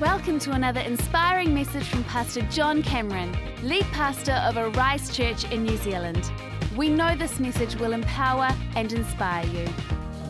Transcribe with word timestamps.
Welcome 0.00 0.38
to 0.40 0.52
another 0.52 0.80
inspiring 0.80 1.54
message 1.54 1.84
from 1.84 2.04
Pastor 2.04 2.42
John 2.50 2.82
Cameron, 2.82 3.34
lead 3.62 3.84
pastor 3.92 4.32
of 4.32 4.58
Arise 4.58 5.16
Church 5.16 5.50
in 5.50 5.64
New 5.64 5.78
Zealand. 5.78 6.30
We 6.76 6.90
know 6.90 7.16
this 7.16 7.40
message 7.40 7.76
will 7.76 7.94
empower 7.94 8.50
and 8.74 8.92
inspire 8.92 9.46
you. 9.46 9.66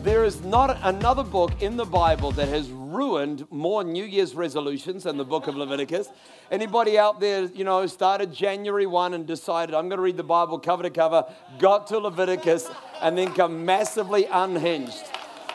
There 0.03 0.23
is 0.23 0.41
not 0.41 0.79
another 0.83 1.21
book 1.21 1.51
in 1.61 1.75
the 1.75 1.83
Bible 1.83 2.31
that 2.31 2.47
has 2.47 2.69
ruined 2.69 3.45
more 3.51 3.83
New 3.83 4.05
Year's 4.05 4.35
resolutions 4.35 5.03
than 5.03 5.17
the 5.17 5.25
book 5.25 5.47
of 5.47 5.57
Leviticus. 5.57 6.07
Anybody 6.49 6.97
out 6.97 7.19
there, 7.19 7.43
you 7.47 7.65
know, 7.65 7.85
started 7.87 8.31
January 8.31 8.85
1 8.85 9.15
and 9.15 9.27
decided, 9.27 9.75
I'm 9.75 9.89
going 9.89 9.97
to 9.97 10.03
read 10.03 10.15
the 10.15 10.23
Bible 10.23 10.59
cover 10.59 10.83
to 10.83 10.89
cover, 10.89 11.25
got 11.59 11.87
to 11.87 11.97
Leviticus, 11.99 12.69
and 13.01 13.17
then 13.17 13.33
come 13.33 13.65
massively 13.65 14.27
unhinged. 14.31 15.03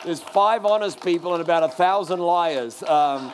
There's 0.05 0.21
five 0.21 0.67
honest 0.67 1.03
people 1.03 1.33
and 1.33 1.41
about 1.41 1.63
a 1.63 1.69
thousand 1.69 2.19
liars. 2.19 2.83
Um, 2.83 3.33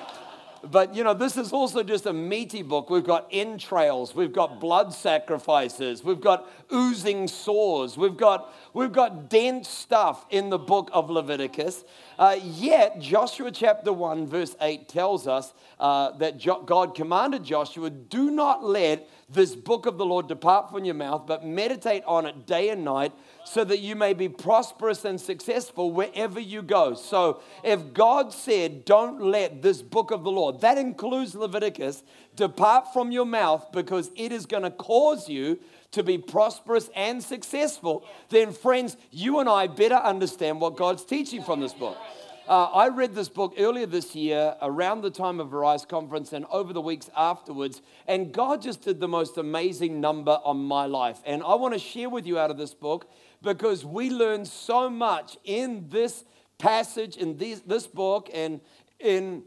but 0.63 0.95
you 0.95 1.03
know, 1.03 1.13
this 1.13 1.37
is 1.37 1.51
also 1.51 1.83
just 1.83 2.05
a 2.05 2.13
meaty 2.13 2.61
book. 2.61 2.89
We've 2.89 3.03
got 3.03 3.27
entrails, 3.31 4.13
we've 4.13 4.33
got 4.33 4.59
blood 4.59 4.93
sacrifices, 4.93 6.03
we've 6.03 6.21
got 6.21 6.49
oozing 6.73 7.27
sores, 7.27 7.97
we've 7.97 8.17
got 8.17 8.53
we've 8.73 8.91
got 8.91 9.29
dense 9.29 9.67
stuff 9.67 10.25
in 10.29 10.49
the 10.49 10.59
book 10.59 10.89
of 10.93 11.09
Leviticus. 11.09 11.83
Uh, 12.17 12.37
yet 12.43 12.99
Joshua 12.99 13.51
chapter 13.51 13.93
one 13.93 14.27
verse 14.27 14.55
eight 14.61 14.87
tells 14.89 15.27
us 15.27 15.53
uh, 15.79 16.11
that 16.17 16.37
jo- 16.37 16.61
God 16.63 16.95
commanded 16.95 17.43
Joshua, 17.43 17.89
"Do 17.89 18.31
not 18.31 18.63
let 18.63 19.07
this 19.29 19.55
book 19.55 19.85
of 19.85 19.97
the 19.97 20.05
Lord 20.05 20.27
depart 20.27 20.71
from 20.71 20.85
your 20.85 20.95
mouth, 20.95 21.25
but 21.25 21.45
meditate 21.45 22.03
on 22.05 22.25
it 22.25 22.45
day 22.45 22.69
and 22.69 22.83
night." 22.83 23.13
So 23.49 23.63
that 23.63 23.79
you 23.79 23.95
may 23.95 24.13
be 24.13 24.29
prosperous 24.29 25.05
and 25.05 25.19
successful 25.19 25.91
wherever 25.91 26.39
you 26.39 26.61
go. 26.61 26.93
So, 26.93 27.41
if 27.63 27.93
God 27.93 28.31
said, 28.31 28.85
Don't 28.85 29.21
let 29.21 29.63
this 29.63 29.81
book 29.81 30.11
of 30.11 30.23
the 30.23 30.29
Lord, 30.29 30.61
that 30.61 30.77
includes 30.77 31.33
Leviticus, 31.33 32.03
depart 32.35 32.93
from 32.93 33.11
your 33.11 33.25
mouth 33.25 33.71
because 33.71 34.11
it 34.15 34.31
is 34.31 34.45
going 34.45 34.63
to 34.63 34.69
cause 34.69 35.27
you 35.27 35.59
to 35.91 36.03
be 36.03 36.19
prosperous 36.19 36.91
and 36.95 37.23
successful, 37.23 38.05
then, 38.29 38.51
friends, 38.51 38.97
you 39.09 39.39
and 39.39 39.49
I 39.49 39.65
better 39.65 39.95
understand 39.95 40.61
what 40.61 40.77
God's 40.77 41.03
teaching 41.03 41.41
from 41.41 41.59
this 41.59 41.73
book. 41.73 41.97
Uh, 42.47 42.63
I 42.65 42.87
read 42.87 43.13
this 43.13 43.29
book 43.29 43.53
earlier 43.59 43.85
this 43.85 44.15
year 44.15 44.55
around 44.63 45.01
the 45.01 45.11
time 45.11 45.39
of 45.39 45.53
Arise 45.53 45.85
Conference 45.85 46.33
and 46.33 46.45
over 46.51 46.73
the 46.73 46.81
weeks 46.81 47.07
afterwards, 47.15 47.83
and 48.07 48.31
God 48.31 48.63
just 48.63 48.81
did 48.81 48.99
the 48.99 49.07
most 49.07 49.37
amazing 49.37 50.01
number 50.01 50.39
on 50.43 50.57
my 50.57 50.87
life. 50.87 51.19
And 51.27 51.43
I 51.43 51.53
want 51.53 51.75
to 51.75 51.79
share 51.79 52.09
with 52.09 52.25
you 52.25 52.39
out 52.39 52.49
of 52.49 52.57
this 52.57 52.73
book 52.73 53.07
because 53.41 53.85
we 53.85 54.09
learn 54.09 54.45
so 54.45 54.89
much 54.89 55.37
in 55.43 55.87
this 55.89 56.25
passage, 56.57 57.17
in 57.17 57.37
these, 57.37 57.61
this 57.61 57.87
book, 57.87 58.29
and 58.33 58.61
in 58.99 59.43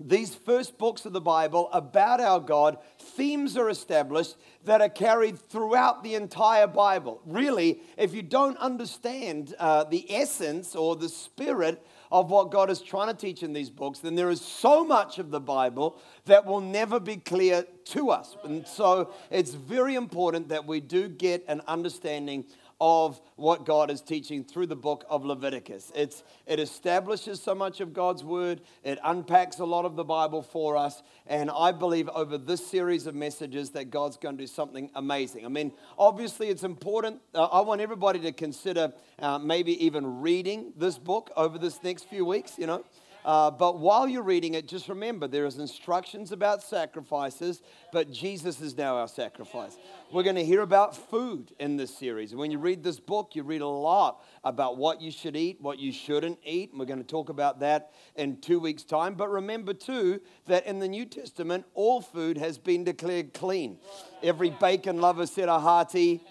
these 0.00 0.34
first 0.34 0.78
books 0.78 1.04
of 1.06 1.12
the 1.12 1.20
Bible 1.20 1.68
about 1.72 2.20
our 2.20 2.38
God. 2.38 2.78
Themes 2.98 3.56
are 3.56 3.68
established 3.68 4.36
that 4.64 4.80
are 4.80 4.88
carried 4.88 5.38
throughout 5.38 6.04
the 6.04 6.14
entire 6.14 6.68
Bible. 6.68 7.20
Really, 7.26 7.80
if 7.96 8.14
you 8.14 8.22
don't 8.22 8.56
understand 8.58 9.54
uh, 9.58 9.84
the 9.84 10.06
essence 10.14 10.76
or 10.76 10.94
the 10.94 11.08
spirit 11.08 11.84
of 12.12 12.30
what 12.30 12.52
God 12.52 12.70
is 12.70 12.80
trying 12.80 13.08
to 13.08 13.14
teach 13.14 13.42
in 13.42 13.52
these 13.52 13.70
books, 13.70 13.98
then 13.98 14.14
there 14.14 14.30
is 14.30 14.40
so 14.40 14.84
much 14.84 15.18
of 15.18 15.30
the 15.30 15.40
Bible 15.40 15.98
that 16.26 16.46
will 16.46 16.60
never 16.60 17.00
be 17.00 17.16
clear 17.16 17.66
to 17.86 18.10
us. 18.10 18.36
And 18.44 18.66
so 18.66 19.12
it's 19.30 19.52
very 19.52 19.96
important 19.96 20.48
that 20.50 20.64
we 20.64 20.80
do 20.80 21.08
get 21.08 21.44
an 21.48 21.60
understanding 21.66 22.44
of 22.80 23.20
what 23.36 23.66
God 23.66 23.90
is 23.90 24.00
teaching 24.00 24.44
through 24.44 24.66
the 24.66 24.76
book 24.76 25.04
of 25.08 25.24
Leviticus. 25.24 25.90
It's, 25.94 26.22
it 26.46 26.60
establishes 26.60 27.42
so 27.42 27.54
much 27.54 27.80
of 27.80 27.92
God's 27.92 28.22
word, 28.22 28.60
it 28.84 28.98
unpacks 29.02 29.58
a 29.58 29.64
lot 29.64 29.84
of 29.84 29.96
the 29.96 30.04
Bible 30.04 30.42
for 30.42 30.76
us, 30.76 31.02
and 31.26 31.50
I 31.50 31.72
believe 31.72 32.08
over 32.10 32.38
this 32.38 32.64
series 32.64 33.06
of 33.06 33.14
messages 33.14 33.70
that 33.70 33.90
God's 33.90 34.16
going 34.16 34.36
to 34.36 34.42
do 34.42 34.46
something 34.46 34.90
amazing. 34.94 35.44
I 35.44 35.48
mean, 35.48 35.72
obviously, 35.98 36.48
it's 36.48 36.64
important. 36.64 37.20
Uh, 37.34 37.44
I 37.44 37.60
want 37.60 37.80
everybody 37.80 38.20
to 38.20 38.32
consider 38.32 38.92
uh, 39.18 39.38
maybe 39.38 39.84
even 39.84 40.20
reading 40.20 40.72
this 40.76 40.98
book 40.98 41.30
over 41.36 41.58
this 41.58 41.82
next 41.82 42.04
few 42.08 42.24
weeks, 42.24 42.58
you 42.58 42.66
know. 42.66 42.84
Uh, 43.24 43.50
but 43.50 43.78
while 43.78 44.08
you're 44.08 44.22
reading 44.22 44.54
it, 44.54 44.66
just 44.66 44.88
remember 44.88 45.26
there 45.26 45.44
is 45.44 45.58
instructions 45.58 46.32
about 46.32 46.62
sacrifices, 46.62 47.62
but 47.92 48.10
Jesus 48.10 48.60
is 48.60 48.76
now 48.76 48.96
our 48.96 49.08
sacrifice. 49.08 49.76
We're 50.10 50.22
going 50.22 50.36
to 50.36 50.44
hear 50.44 50.62
about 50.62 50.96
food 50.96 51.52
in 51.58 51.76
this 51.76 51.94
series. 51.94 52.34
When 52.34 52.50
you 52.50 52.58
read 52.58 52.82
this 52.82 52.98
book, 52.98 53.32
you 53.34 53.42
read 53.42 53.60
a 53.60 53.68
lot 53.68 54.24
about 54.44 54.78
what 54.78 55.02
you 55.02 55.10
should 55.10 55.36
eat, 55.36 55.60
what 55.60 55.78
you 55.78 55.92
shouldn't 55.92 56.38
eat. 56.44 56.70
And 56.70 56.78
we're 56.78 56.86
going 56.86 57.00
to 57.00 57.04
talk 57.04 57.28
about 57.28 57.60
that 57.60 57.92
in 58.16 58.40
two 58.40 58.60
weeks' 58.60 58.84
time. 58.84 59.14
But 59.14 59.28
remember, 59.30 59.74
too, 59.74 60.20
that 60.46 60.66
in 60.66 60.78
the 60.78 60.88
New 60.88 61.04
Testament, 61.04 61.66
all 61.74 62.00
food 62.00 62.38
has 62.38 62.56
been 62.56 62.84
declared 62.84 63.34
clean. 63.34 63.78
Every 64.22 64.50
bacon 64.50 65.00
lover 65.00 65.26
said 65.26 65.48
a 65.48 65.58
hearty 65.58 66.22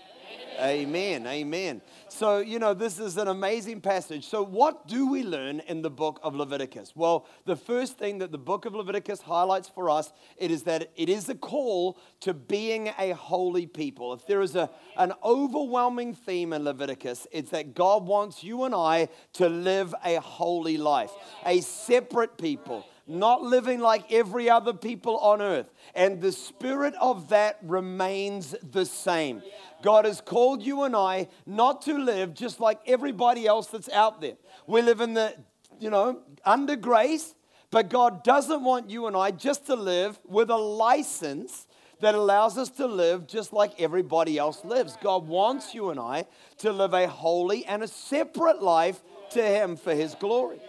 Amen. 0.60 1.28
Amen. 1.28 1.82
So, 2.08 2.40
you 2.40 2.58
know, 2.58 2.74
this 2.74 2.98
is 2.98 3.18
an 3.18 3.28
amazing 3.28 3.82
passage. 3.82 4.26
So, 4.26 4.44
what 4.44 4.88
do 4.88 5.08
we 5.08 5.24
learn 5.24 5.60
in 5.68 5.84
the 5.84 5.90
book 5.90 6.20
of 6.24 6.36
Leviticus? 6.36 6.94
Well, 6.96 7.28
the 7.46 7.56
first 7.56 8.00
thing 8.00 8.18
that 8.20 8.32
the 8.32 8.40
book 8.40 8.66
of 8.66 8.74
Leviticus 8.74 9.22
highlights 9.22 9.70
for 9.70 9.90
us 9.90 10.12
it 10.38 10.50
is 10.50 10.64
that 10.64 10.90
it 10.96 11.10
is 11.10 11.30
a 11.30 11.36
call 11.36 12.00
to 12.22 12.34
being 12.34 12.92
a 12.98 13.12
holy 13.12 13.68
people. 13.68 14.14
If 14.14 14.26
there 14.26 14.42
is 14.42 14.56
a, 14.56 14.70
an 14.96 15.14
overwhelming 15.24 16.16
theme 16.16 16.54
in 16.54 16.64
Leviticus, 16.64 17.28
it's 17.32 17.52
that 17.52 17.76
God 17.76 18.08
wants 18.08 18.44
you 18.44 18.64
and 18.64 18.74
I 18.74 19.10
to 19.34 19.50
live 19.50 19.94
a 20.04 20.16
holy 20.16 20.78
life, 20.78 21.12
a 21.46 21.62
separate 21.62 22.38
people 22.38 22.86
not 23.08 23.42
living 23.42 23.80
like 23.80 24.12
every 24.12 24.50
other 24.50 24.74
people 24.74 25.18
on 25.18 25.42
earth. 25.42 25.68
And 25.96 26.22
the 26.22 26.32
spirit 26.32 26.94
of 27.00 27.30
that 27.30 27.58
remains 27.64 28.56
the 28.72 28.86
same. 28.86 29.42
God 29.82 30.06
has 30.06 30.22
called 30.22 30.64
you 30.64 30.84
and 30.84 30.96
I 30.96 31.28
not 31.46 31.84
to 31.84 31.98
live 31.98 32.34
just 32.34 32.60
like 32.60 32.80
everybody 32.86 33.48
else 33.48 33.68
that's 33.68 33.90
out 33.90 34.22
there. 34.22 34.36
We 34.66 34.82
live 34.82 35.02
in 35.02 35.14
the, 35.14 35.36
you 35.80 35.90
know, 35.90 36.22
under 36.46 36.76
grace, 36.76 37.36
but 37.72 37.90
God 37.90 38.24
doesn't 38.24 38.64
want 38.64 38.90
you 38.90 39.08
and 39.08 39.16
I 39.16 39.32
just 39.32 39.66
to 39.68 39.76
live 39.76 40.20
with 40.26 40.50
a 40.50 40.58
license 40.58 41.68
that 42.00 42.16
allows 42.16 42.58
us 42.58 42.70
to 42.70 42.86
live 42.86 43.28
just 43.28 43.54
like 43.54 43.80
everybody 43.80 44.38
else 44.38 44.64
lives. 44.64 44.98
God 45.02 45.28
wants 45.28 45.74
you 45.74 45.90
and 45.90 46.00
I 46.00 46.26
to 46.60 46.72
live 46.72 46.94
a 46.94 47.08
holy 47.08 47.66
and 47.66 47.84
a 47.84 47.88
separate 47.88 48.62
life 48.62 49.02
to 49.32 49.42
Him 49.42 49.76
for 49.76 49.96
His 49.96 50.16
glory. 50.16 50.60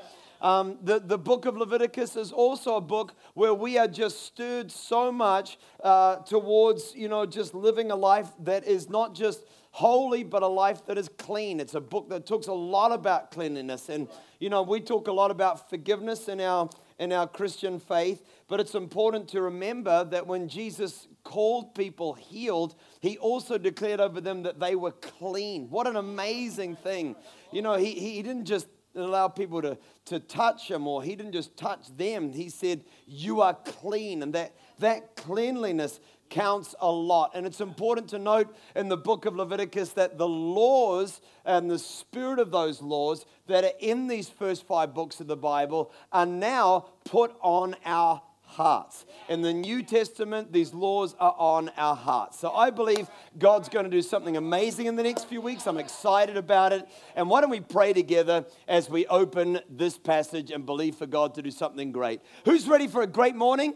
Um, 0.40 0.78
the, 0.82 1.00
the 1.00 1.18
book 1.18 1.46
of 1.46 1.56
Leviticus 1.56 2.16
is 2.16 2.32
also 2.32 2.76
a 2.76 2.80
book 2.80 3.14
where 3.34 3.54
we 3.54 3.76
are 3.78 3.88
just 3.88 4.22
stirred 4.24 4.70
so 4.70 5.10
much 5.10 5.58
uh, 5.82 6.16
towards, 6.16 6.94
you 6.94 7.08
know, 7.08 7.26
just 7.26 7.54
living 7.54 7.90
a 7.90 7.96
life 7.96 8.28
that 8.40 8.66
is 8.66 8.88
not 8.88 9.14
just 9.14 9.44
holy, 9.70 10.24
but 10.24 10.42
a 10.42 10.46
life 10.46 10.84
that 10.86 10.98
is 10.98 11.08
clean. 11.18 11.60
It's 11.60 11.74
a 11.74 11.80
book 11.80 12.08
that 12.10 12.26
talks 12.26 12.46
a 12.46 12.52
lot 12.52 12.92
about 12.92 13.30
cleanliness. 13.30 13.88
And, 13.88 14.08
you 14.40 14.48
know, 14.48 14.62
we 14.62 14.80
talk 14.80 15.08
a 15.08 15.12
lot 15.12 15.30
about 15.30 15.68
forgiveness 15.68 16.28
in 16.28 16.40
our, 16.40 16.70
in 16.98 17.12
our 17.12 17.26
Christian 17.26 17.78
faith, 17.78 18.22
but 18.48 18.60
it's 18.60 18.74
important 18.74 19.28
to 19.28 19.42
remember 19.42 20.04
that 20.04 20.26
when 20.26 20.48
Jesus 20.48 21.06
called 21.22 21.74
people 21.74 22.14
healed, 22.14 22.74
he 23.00 23.18
also 23.18 23.58
declared 23.58 24.00
over 24.00 24.20
them 24.20 24.42
that 24.44 24.58
they 24.58 24.74
were 24.74 24.92
clean. 24.92 25.68
What 25.68 25.86
an 25.86 25.96
amazing 25.96 26.76
thing. 26.76 27.14
You 27.52 27.62
know, 27.62 27.74
he, 27.74 27.92
he 27.92 28.22
didn't 28.22 28.46
just 28.46 28.66
allow 29.04 29.28
people 29.28 29.62
to, 29.62 29.78
to 30.06 30.20
touch 30.20 30.70
him, 30.70 30.86
or 30.86 31.02
he 31.02 31.16
didn't 31.16 31.32
just 31.32 31.56
touch 31.56 31.94
them. 31.96 32.32
He 32.32 32.48
said, 32.48 32.84
You 33.06 33.40
are 33.40 33.54
clean. 33.54 34.22
And 34.22 34.32
that, 34.34 34.54
that 34.78 35.16
cleanliness 35.16 36.00
counts 36.30 36.74
a 36.80 36.90
lot. 36.90 37.32
And 37.34 37.46
it's 37.46 37.60
important 37.60 38.08
to 38.10 38.18
note 38.18 38.54
in 38.74 38.88
the 38.88 38.96
book 38.96 39.24
of 39.24 39.36
Leviticus 39.36 39.90
that 39.90 40.18
the 40.18 40.28
laws 40.28 41.20
and 41.44 41.70
the 41.70 41.78
spirit 41.78 42.38
of 42.38 42.50
those 42.50 42.82
laws 42.82 43.24
that 43.46 43.64
are 43.64 43.72
in 43.80 44.08
these 44.08 44.28
first 44.28 44.66
five 44.66 44.94
books 44.94 45.20
of 45.20 45.26
the 45.26 45.36
Bible 45.36 45.92
are 46.12 46.26
now 46.26 46.86
put 47.04 47.34
on 47.40 47.74
our 47.84 48.22
hearts. 48.58 49.06
In 49.28 49.40
the 49.40 49.52
New 49.52 49.84
Testament, 49.84 50.52
these 50.52 50.74
laws 50.74 51.14
are 51.20 51.34
on 51.38 51.70
our 51.76 51.94
hearts. 51.94 52.40
So 52.40 52.50
I 52.50 52.70
believe 52.70 53.08
God's 53.38 53.68
going 53.68 53.84
to 53.84 53.90
do 53.90 54.02
something 54.02 54.36
amazing 54.36 54.86
in 54.86 54.96
the 54.96 55.04
next 55.04 55.26
few 55.26 55.40
weeks. 55.40 55.68
I'm 55.68 55.78
excited 55.78 56.36
about 56.36 56.72
it. 56.72 56.84
And 57.14 57.30
why 57.30 57.40
don't 57.40 57.50
we 57.50 57.60
pray 57.60 57.92
together 57.92 58.44
as 58.66 58.90
we 58.90 59.06
open 59.06 59.60
this 59.70 59.96
passage 59.96 60.50
and 60.50 60.66
believe 60.66 60.96
for 60.96 61.06
God 61.06 61.36
to 61.36 61.42
do 61.42 61.52
something 61.52 61.92
great? 61.92 62.20
Who's 62.44 62.66
ready 62.66 62.88
for 62.88 63.02
a 63.02 63.06
great 63.06 63.36
morning? 63.36 63.74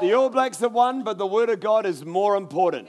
The 0.00 0.14
All 0.14 0.30
Blacks 0.30 0.58
have 0.58 0.72
won, 0.72 1.04
but 1.04 1.16
the 1.16 1.26
Word 1.26 1.48
of 1.48 1.60
God 1.60 1.86
is 1.86 2.04
more 2.04 2.34
important. 2.34 2.88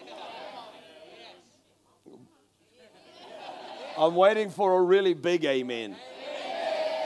I'm 4.00 4.16
waiting 4.16 4.50
for 4.50 4.80
a 4.80 4.82
really 4.82 5.14
big 5.14 5.46
amen. 5.46 5.96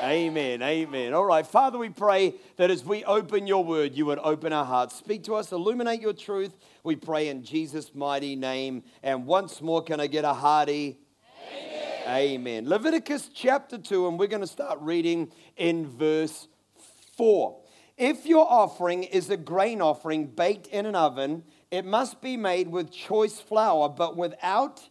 Amen. 0.04 0.62
Amen. 0.62 1.14
All 1.14 1.26
right. 1.26 1.48
Father, 1.48 1.78
we 1.78 1.90
pray 1.90 2.36
that 2.58 2.70
as 2.70 2.84
we 2.84 3.04
open 3.06 3.48
your 3.48 3.64
word, 3.64 3.96
you 3.96 4.06
would 4.06 4.20
open 4.20 4.52
our 4.52 4.66
hearts. 4.66 4.96
Speak 4.96 5.24
to 5.24 5.36
us, 5.36 5.52
illuminate 5.52 6.02
your 6.02 6.14
truth. 6.14 6.56
We 6.84 6.96
pray 6.96 7.30
in 7.30 7.44
Jesus' 7.44 7.96
mighty 7.96 8.36
name. 8.36 8.84
And 9.04 9.26
once 9.26 9.62
more, 9.62 9.82
can 9.82 10.00
I 10.00 10.08
get 10.08 10.26
a 10.26 10.34
hearty? 10.34 11.00
Amen. 11.50 12.08
Amen. 12.08 12.70
Leviticus 12.70 13.30
chapter 13.34 13.78
2, 13.78 14.08
and 14.08 14.20
we're 14.20 14.28
going 14.28 14.42
to 14.42 14.48
start 14.48 14.80
reading 14.82 15.32
in 15.56 15.88
verse 15.88 16.50
4. 17.16 17.58
If 17.98 18.26
your 18.26 18.46
offering 18.46 19.04
is 19.04 19.30
a 19.30 19.38
grain 19.38 19.82
offering 19.82 20.28
baked 20.28 20.68
in 20.68 20.86
an 20.86 20.96
oven, 20.96 21.44
it 21.72 21.86
must 21.86 22.22
be 22.22 22.36
made 22.36 22.68
with 22.68 22.92
choice 22.92 23.40
flour, 23.40 23.88
but 23.88 24.18
without 24.18 24.82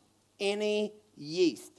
any 0.40 0.94
yeast. 1.14 1.73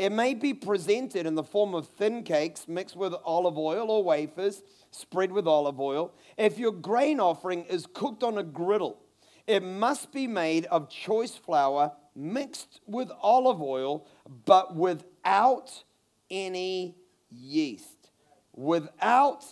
It 0.00 0.12
may 0.12 0.32
be 0.32 0.54
presented 0.54 1.26
in 1.26 1.34
the 1.34 1.42
form 1.42 1.74
of 1.74 1.86
thin 1.86 2.22
cakes 2.22 2.66
mixed 2.66 2.96
with 2.96 3.12
olive 3.22 3.58
oil 3.58 3.90
or 3.90 4.02
wafers 4.02 4.62
spread 4.90 5.30
with 5.30 5.46
olive 5.46 5.78
oil. 5.78 6.14
If 6.38 6.58
your 6.58 6.72
grain 6.72 7.20
offering 7.20 7.64
is 7.64 7.86
cooked 7.92 8.22
on 8.22 8.38
a 8.38 8.42
griddle, 8.42 8.98
it 9.46 9.62
must 9.62 10.10
be 10.10 10.26
made 10.26 10.64
of 10.66 10.88
choice 10.88 11.36
flour 11.36 11.92
mixed 12.16 12.80
with 12.86 13.10
olive 13.20 13.60
oil, 13.60 14.06
but 14.46 14.74
without 14.74 15.84
any 16.30 16.96
yeast. 17.28 18.10
Without 18.54 19.44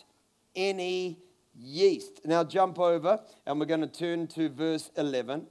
any 0.57 1.19
yeast. 1.55 2.23
Now 2.25 2.43
jump 2.43 2.79
over 2.79 3.21
and 3.45 3.61
we're 3.61 3.67
going 3.67 3.83
to 3.83 3.87
turn 3.87 4.27
to 4.29 4.49
verse 4.49 4.91
11. 4.97 5.47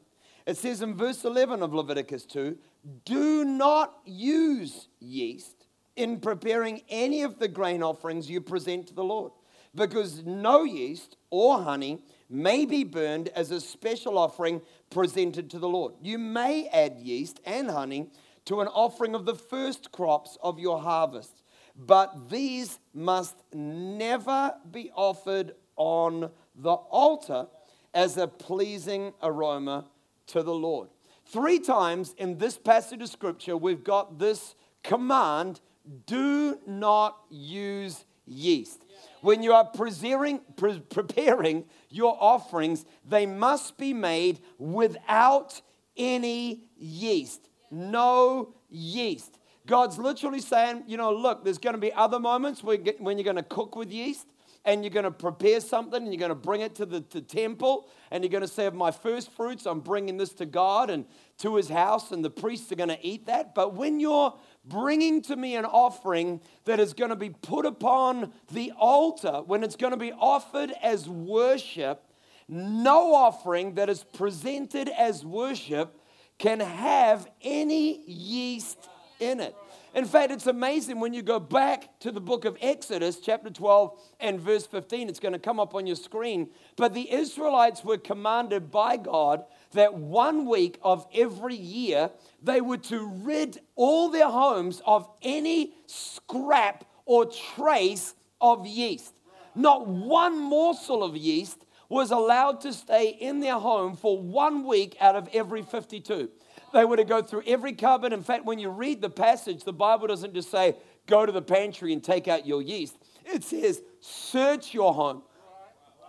It 0.48 0.58
says 0.58 0.82
in 0.82 0.96
verse 0.96 1.24
11 1.24 1.62
of 1.62 1.74
Leviticus 1.74 2.26
2 2.26 2.58
do 3.06 3.44
not 3.44 4.00
use 4.06 4.88
yeast 5.00 5.68
in 5.96 6.20
preparing 6.20 6.82
any 6.90 7.24
of 7.24 7.40
the 7.40 7.48
grain 7.48 7.82
offerings 7.82 8.30
you 8.30 8.40
present 8.40 8.88
to 8.88 8.94
the 8.94 9.04
Lord, 9.04 9.32
because 9.74 10.24
no 10.26 10.64
yeast 10.64 11.18
or 11.30 11.62
honey 11.62 12.04
may 12.30 12.66
be 12.66 12.84
burned 12.84 13.30
as 13.30 13.52
a 13.52 13.60
special 13.60 14.18
offering 14.18 14.62
presented 14.90 15.50
to 15.50 15.60
the 15.60 15.68
Lord. 15.68 15.94
You 16.02 16.18
may 16.18 16.68
add 16.68 17.00
yeast 17.00 17.40
and 17.46 17.70
honey 17.70 18.10
to 18.46 18.62
an 18.62 18.68
offering 18.68 19.16
of 19.16 19.26
the 19.26 19.36
first 19.36 19.92
crops 19.92 20.38
of 20.42 20.60
your 20.60 20.80
harvest, 20.80 21.42
but 21.76 22.30
these 22.30 22.80
must 22.94 23.36
never 23.54 24.54
be 24.72 24.92
offered 24.96 25.54
on 25.76 26.32
the 26.56 26.74
altar 26.74 27.48
as 27.94 28.18
a 28.18 28.28
pleasing 28.28 29.14
aroma 29.22 29.86
to 30.28 30.44
the 30.44 30.54
Lord. 30.54 30.90
Three 31.32 31.60
times 31.60 32.16
in 32.18 32.38
this 32.38 32.58
passage 32.58 33.02
of 33.02 33.10
scripture, 33.10 33.58
we've 33.58 33.84
got 33.84 34.18
this 34.18 34.56
command 34.84 35.60
do 36.06 36.58
not 36.66 37.18
use 37.30 38.06
yeast. 38.26 38.84
When 39.22 39.44
you 39.44 39.54
are 39.54 39.66
preparing, 39.66 40.40
preparing 40.56 41.66
your 41.90 42.18
offerings, 42.20 42.86
they 43.06 43.26
must 43.26 43.78
be 43.78 43.94
made 43.94 44.40
without 44.58 45.62
any 45.98 46.64
yeast. 46.78 47.50
No 47.72 48.54
yeast. 48.70 49.40
God's 49.66 49.98
literally 49.98 50.40
saying, 50.40 50.84
you 50.88 50.96
know, 50.96 51.12
look, 51.12 51.44
there's 51.44 51.58
going 51.58 51.76
to 51.76 51.82
be 51.82 51.92
other 51.92 52.20
moments 52.20 52.64
when 52.64 52.86
you're 52.86 53.24
going 53.24 53.36
to 53.36 53.44
cook 53.44 53.76
with 53.76 53.92
yeast 53.92 54.28
and 54.68 54.84
you're 54.84 54.92
going 54.92 55.06
to 55.06 55.12
prepare 55.12 55.62
something 55.62 56.04
and 56.04 56.14
you're 56.14 56.20
going 56.20 56.30
to 56.30 56.36
bring 56.36 56.60
it 56.60 56.76
to 56.76 56.86
the 56.86 57.00
to 57.00 57.22
temple 57.22 57.90
and 58.12 58.22
you're 58.24 58.30
going 58.30 58.42
to 58.42 58.48
say, 58.48 58.66
of 58.66 58.76
my 58.76 58.92
first 58.92 59.32
fruits, 59.32 59.66
I'm 59.66 59.80
bringing 59.80 60.18
this 60.18 60.34
to 60.34 60.46
God 60.46 60.90
and 60.90 61.06
to 61.40 61.56
his 61.56 61.70
house, 61.70 62.12
and 62.12 62.24
the 62.24 62.30
priests 62.30 62.72
are 62.72 62.76
going 62.76 62.90
to 62.90 63.06
eat 63.06 63.28
that. 63.28 63.56
But 63.56 63.76
when 63.76 64.00
you're 64.00 64.34
bringing 64.66 65.22
to 65.24 65.36
me 65.36 65.56
an 65.56 65.66
offering 65.66 66.42
that 66.66 66.80
is 66.80 66.94
going 66.94 67.12
to 67.12 67.16
be 67.16 67.30
put 67.30 67.66
upon 67.66 68.34
the 68.52 68.74
altar, 68.78 69.42
when 69.46 69.64
it's 69.64 69.76
going 69.76 69.92
to 69.92 69.98
be 69.98 70.12
offered 70.12 70.74
as 70.84 71.08
worship, 71.08 72.04
no 72.50 73.14
offering 73.14 73.76
that 73.76 73.90
is 73.90 74.04
presented 74.04 74.90
as 74.90 75.24
worship 75.26 76.00
can 76.38 76.60
have 76.60 77.28
any 77.42 78.04
yeast 78.06 78.90
in 79.20 79.40
it. 79.40 79.56
In 79.96 80.06
fact, 80.06 80.32
it's 80.32 80.48
amazing 80.48 81.00
when 81.00 81.14
you 81.14 81.22
go 81.22 81.40
back 81.40 82.00
to 82.02 82.12
the 82.12 82.20
book 82.20 82.46
of 82.46 82.58
Exodus, 82.62 83.20
chapter 83.20 83.50
12 83.50 83.98
and 84.20 84.40
verse 84.40 84.68
15. 84.68 85.10
It's 85.10 85.20
going 85.20 85.34
to 85.34 85.40
come 85.40 85.60
up 85.60 85.74
on 85.74 85.88
your 85.88 85.96
screen. 85.96 86.50
But 86.76 86.94
the 86.94 87.12
Israelites 87.12 87.84
were 87.84 87.98
commanded 87.98 88.70
by 88.70 88.98
God 88.98 89.46
that 89.72 89.94
one 89.94 90.46
week 90.46 90.78
of 90.84 91.08
every 91.16 91.56
year 91.56 92.12
they 92.44 92.62
were 92.62 92.78
to 92.78 93.08
rid 93.24 93.60
all 93.76 94.10
their 94.10 94.30
homes 94.30 94.82
of 94.86 95.10
any 95.22 95.74
scrap 95.88 96.84
or 97.06 97.26
trace 97.56 98.14
of 98.42 98.68
yeast. 98.68 99.14
Not 99.56 99.88
one 99.88 100.38
morsel 100.38 101.04
of 101.04 101.16
yeast 101.16 101.66
was 101.90 102.12
allowed 102.12 102.62
to 102.62 102.74
stay 102.74 103.10
in 103.10 103.40
their 103.40 103.58
home 103.58 103.96
for 103.96 104.22
one 104.22 104.66
week 104.68 104.98
out 105.00 105.16
of 105.16 105.30
every 105.34 105.62
52. 105.62 106.30
They 106.74 106.86
were 106.86 106.98
to 106.98 107.04
go 107.04 107.22
through 107.22 107.44
every 107.48 107.74
cupboard. 107.74 108.14
In 108.14 108.24
fact, 108.24 108.46
when 108.46 108.60
you 108.60 108.70
read 108.70 109.02
the 109.02 109.10
passage, 109.10 109.64
the 109.64 109.74
Bible 109.74 110.08
doesn't 110.08 110.34
just 110.34 110.52
say, 110.52 110.76
go 111.06 111.26
to 111.26 111.32
the 111.32 111.42
pantry 111.42 111.94
and 111.94 112.04
take 112.04 112.28
out 112.28 112.46
your 112.46 112.62
yeast. 112.62 112.98
It 113.26 113.44
says, 113.44 113.82
search 114.00 114.74
your 114.74 114.94
home, 114.94 115.24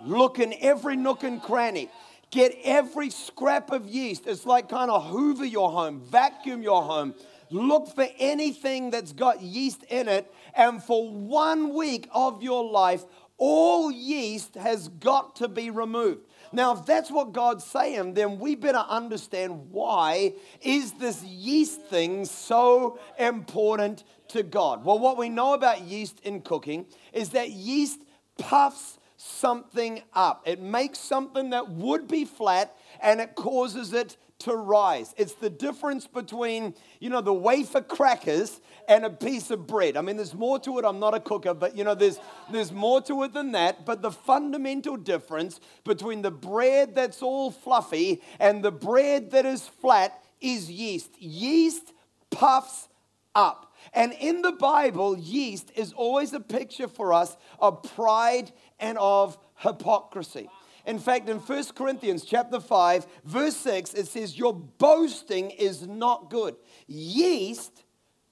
look 0.04 0.38
in 0.38 0.54
every 0.60 0.96
nook 0.96 1.22
and 1.22 1.42
cranny. 1.42 1.88
Get 2.30 2.54
every 2.62 3.08
scrap 3.08 3.70
of 3.70 3.86
yeast. 3.86 4.26
It's 4.26 4.44
like 4.44 4.68
kind 4.68 4.90
of 4.90 5.06
hoover 5.06 5.46
your 5.46 5.70
home, 5.70 6.00
vacuum 6.00 6.62
your 6.62 6.82
home. 6.82 7.14
Look 7.50 7.94
for 7.94 8.06
anything 8.18 8.90
that's 8.90 9.14
got 9.14 9.40
yeast 9.40 9.82
in 9.84 10.08
it. 10.08 10.30
And 10.54 10.82
for 10.82 11.08
one 11.10 11.74
week 11.74 12.06
of 12.12 12.42
your 12.42 12.70
life, 12.70 13.04
all 13.38 13.90
yeast 13.90 14.56
has 14.56 14.88
got 14.88 15.36
to 15.36 15.48
be 15.48 15.70
removed. 15.70 16.26
Now, 16.52 16.72
if 16.74 16.86
that's 16.86 17.10
what 17.10 17.32
God's 17.32 17.64
saying, 17.64 18.14
then 18.14 18.38
we 18.38 18.54
better 18.54 18.84
understand 18.88 19.70
why 19.70 20.34
is 20.60 20.92
this 20.92 21.22
yeast 21.22 21.82
thing 21.82 22.24
so 22.24 22.98
important 23.18 24.04
to 24.28 24.42
God? 24.42 24.84
Well, 24.84 24.98
what 24.98 25.16
we 25.16 25.28
know 25.28 25.54
about 25.54 25.82
yeast 25.82 26.20
in 26.20 26.40
cooking 26.40 26.86
is 27.12 27.30
that 27.30 27.50
yeast 27.50 28.00
puffs 28.38 28.98
something 29.16 30.02
up. 30.14 30.42
It 30.46 30.60
makes 30.60 30.98
something 30.98 31.50
that 31.50 31.68
would 31.70 32.08
be 32.08 32.24
flat 32.24 32.76
and 33.00 33.20
it 33.20 33.34
causes 33.34 33.92
it 33.92 34.16
to 34.40 34.54
rise. 34.54 35.14
It's 35.18 35.34
the 35.34 35.50
difference 35.50 36.06
between, 36.06 36.74
you 37.00 37.10
know, 37.10 37.20
the 37.20 37.34
wafer 37.34 37.80
crackers 37.80 38.60
and 38.88 39.04
a 39.04 39.10
piece 39.10 39.50
of 39.50 39.66
bread. 39.66 39.96
I 39.96 40.00
mean, 40.00 40.16
there's 40.16 40.34
more 40.34 40.58
to 40.60 40.78
it. 40.78 40.84
I'm 40.84 40.98
not 40.98 41.14
a 41.14 41.20
cooker, 41.20 41.52
but, 41.52 41.76
you 41.76 41.84
know, 41.84 41.94
there's, 41.94 42.18
there's 42.50 42.72
more 42.72 43.02
to 43.02 43.22
it 43.24 43.34
than 43.34 43.52
that. 43.52 43.84
But 43.84 44.00
the 44.00 44.10
fundamental 44.10 44.96
difference 44.96 45.60
between 45.84 46.22
the 46.22 46.30
bread 46.30 46.94
that's 46.94 47.22
all 47.22 47.50
fluffy 47.50 48.22
and 48.40 48.64
the 48.64 48.72
bread 48.72 49.30
that 49.32 49.44
is 49.44 49.68
flat 49.68 50.24
is 50.40 50.70
yeast. 50.70 51.20
Yeast 51.20 51.92
puffs 52.30 52.88
up. 53.34 53.74
And 53.92 54.12
in 54.14 54.42
the 54.42 54.52
Bible, 54.52 55.18
yeast 55.18 55.70
is 55.76 55.92
always 55.92 56.32
a 56.32 56.40
picture 56.40 56.88
for 56.88 57.12
us 57.12 57.36
of 57.60 57.82
pride 57.94 58.52
and 58.80 58.98
of 58.98 59.38
hypocrisy. 59.56 60.48
In 60.86 60.98
fact, 60.98 61.28
in 61.28 61.38
1 61.38 61.64
Corinthians 61.74 62.24
chapter 62.24 62.60
5, 62.60 63.06
verse 63.24 63.56
6, 63.56 63.92
it 63.92 64.08
says, 64.08 64.38
Your 64.38 64.54
boasting 64.54 65.50
is 65.50 65.86
not 65.86 66.30
good. 66.30 66.56
Yeast, 66.86 67.84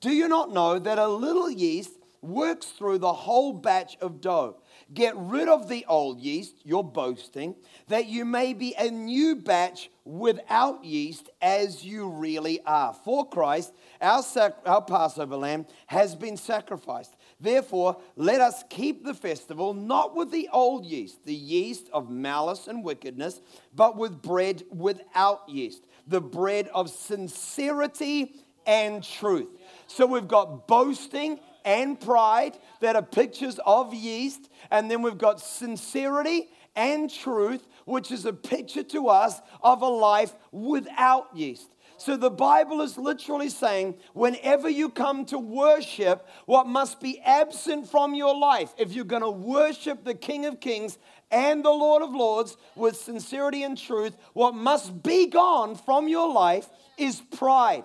do 0.07 0.13
you 0.13 0.29
not 0.29 0.53
know 0.53 0.79
that 0.79 1.01
a 1.01 1.09
little 1.09 1.51
yeast 1.51 1.99
works 2.23 2.67
through 2.67 2.99
the 2.99 3.13
whole 3.13 3.53
batch 3.53 3.97
of 4.01 4.21
dough? 4.21 4.57
Get 4.95 5.17
rid 5.17 5.49
of 5.49 5.69
the 5.69 5.85
old 5.89 6.21
yeast, 6.21 6.65
your 6.65 6.85
boasting, 6.85 7.57
that 7.89 8.07
you 8.07 8.25
may 8.25 8.55
be 8.55 8.73
a 8.79 8.89
new 8.89 9.35
batch 9.35 9.91
without 10.05 10.85
yeast 10.85 11.29
as 11.43 11.85
you 11.85 12.09
really 12.09 12.61
are. 12.65 12.95
For 12.95 13.29
Christ, 13.29 13.73
our, 14.01 14.23
sac- 14.23 14.59
our 14.65 14.81
Passover 14.81 15.35
lamb, 15.35 15.67
has 15.89 16.15
been 16.15 16.37
sacrificed. 16.37 17.17
Therefore, 17.41 18.01
let 18.15 18.41
us 18.41 18.63
keep 18.71 19.05
the 19.05 19.13
festival 19.13 19.75
not 19.75 20.15
with 20.15 20.31
the 20.31 20.49
old 20.53 20.87
yeast, 20.87 21.25
the 21.25 21.35
yeast 21.35 21.89
of 21.93 22.11
malice 22.11 22.69
and 22.69 22.85
wickedness, 22.85 23.41
but 23.75 23.97
with 23.97 24.23
bread 24.23 24.63
without 24.71 25.49
yeast, 25.49 25.85
the 26.07 26.21
bread 26.21 26.69
of 26.69 26.91
sincerity 26.91 28.37
and 28.67 29.03
truth. 29.03 29.49
So 29.87 30.07
we've 30.07 30.29
got 30.29 30.67
boasting 30.67 31.41
and 31.65 32.01
pride 32.01 32.57
that 32.81 32.97
are 32.97 33.03
pictures 33.03 33.59
of 33.67 33.93
yeast, 33.93 34.49
and 34.71 34.91
then 34.91 35.03
we've 35.03 35.19
got 35.19 35.41
sincerity 35.41 36.49
and 36.75 37.11
truth, 37.11 37.67
which 37.87 38.13
is 38.13 38.25
a 38.25 38.33
picture 38.33 38.83
to 38.85 39.09
us 39.09 39.41
of 39.63 39.83
a 39.83 39.89
life 39.89 40.35
without 40.53 41.29
yeast. 41.35 41.69
So 41.99 42.17
the 42.17 42.31
Bible 42.31 42.83
is 42.83 42.99
literally 42.99 43.49
saying, 43.49 43.95
whenever 44.13 44.69
you 44.69 44.91
come 44.91 45.25
to 45.27 45.39
worship, 45.39 46.29
what 46.45 46.67
must 46.67 47.01
be 47.01 47.19
absent 47.21 47.89
from 47.89 48.15
your 48.15 48.37
life, 48.37 48.75
if 48.77 48.93
you're 48.93 49.05
going 49.05 49.23
to 49.23 49.31
worship 49.31 50.05
the 50.05 50.15
King 50.15 50.45
of 50.45 50.61
Kings 50.61 50.99
and 51.31 51.65
the 51.65 51.71
Lord 51.71 52.03
of 52.03 52.11
Lords 52.11 52.59
with 52.75 52.97
sincerity 52.97 53.63
and 53.63 53.79
truth, 53.79 54.15
what 54.35 54.55
must 54.55 55.03
be 55.03 55.27
gone 55.27 55.75
from 55.75 56.07
your 56.07 56.31
life 56.31 56.69
is 56.99 57.21
pride. 57.21 57.85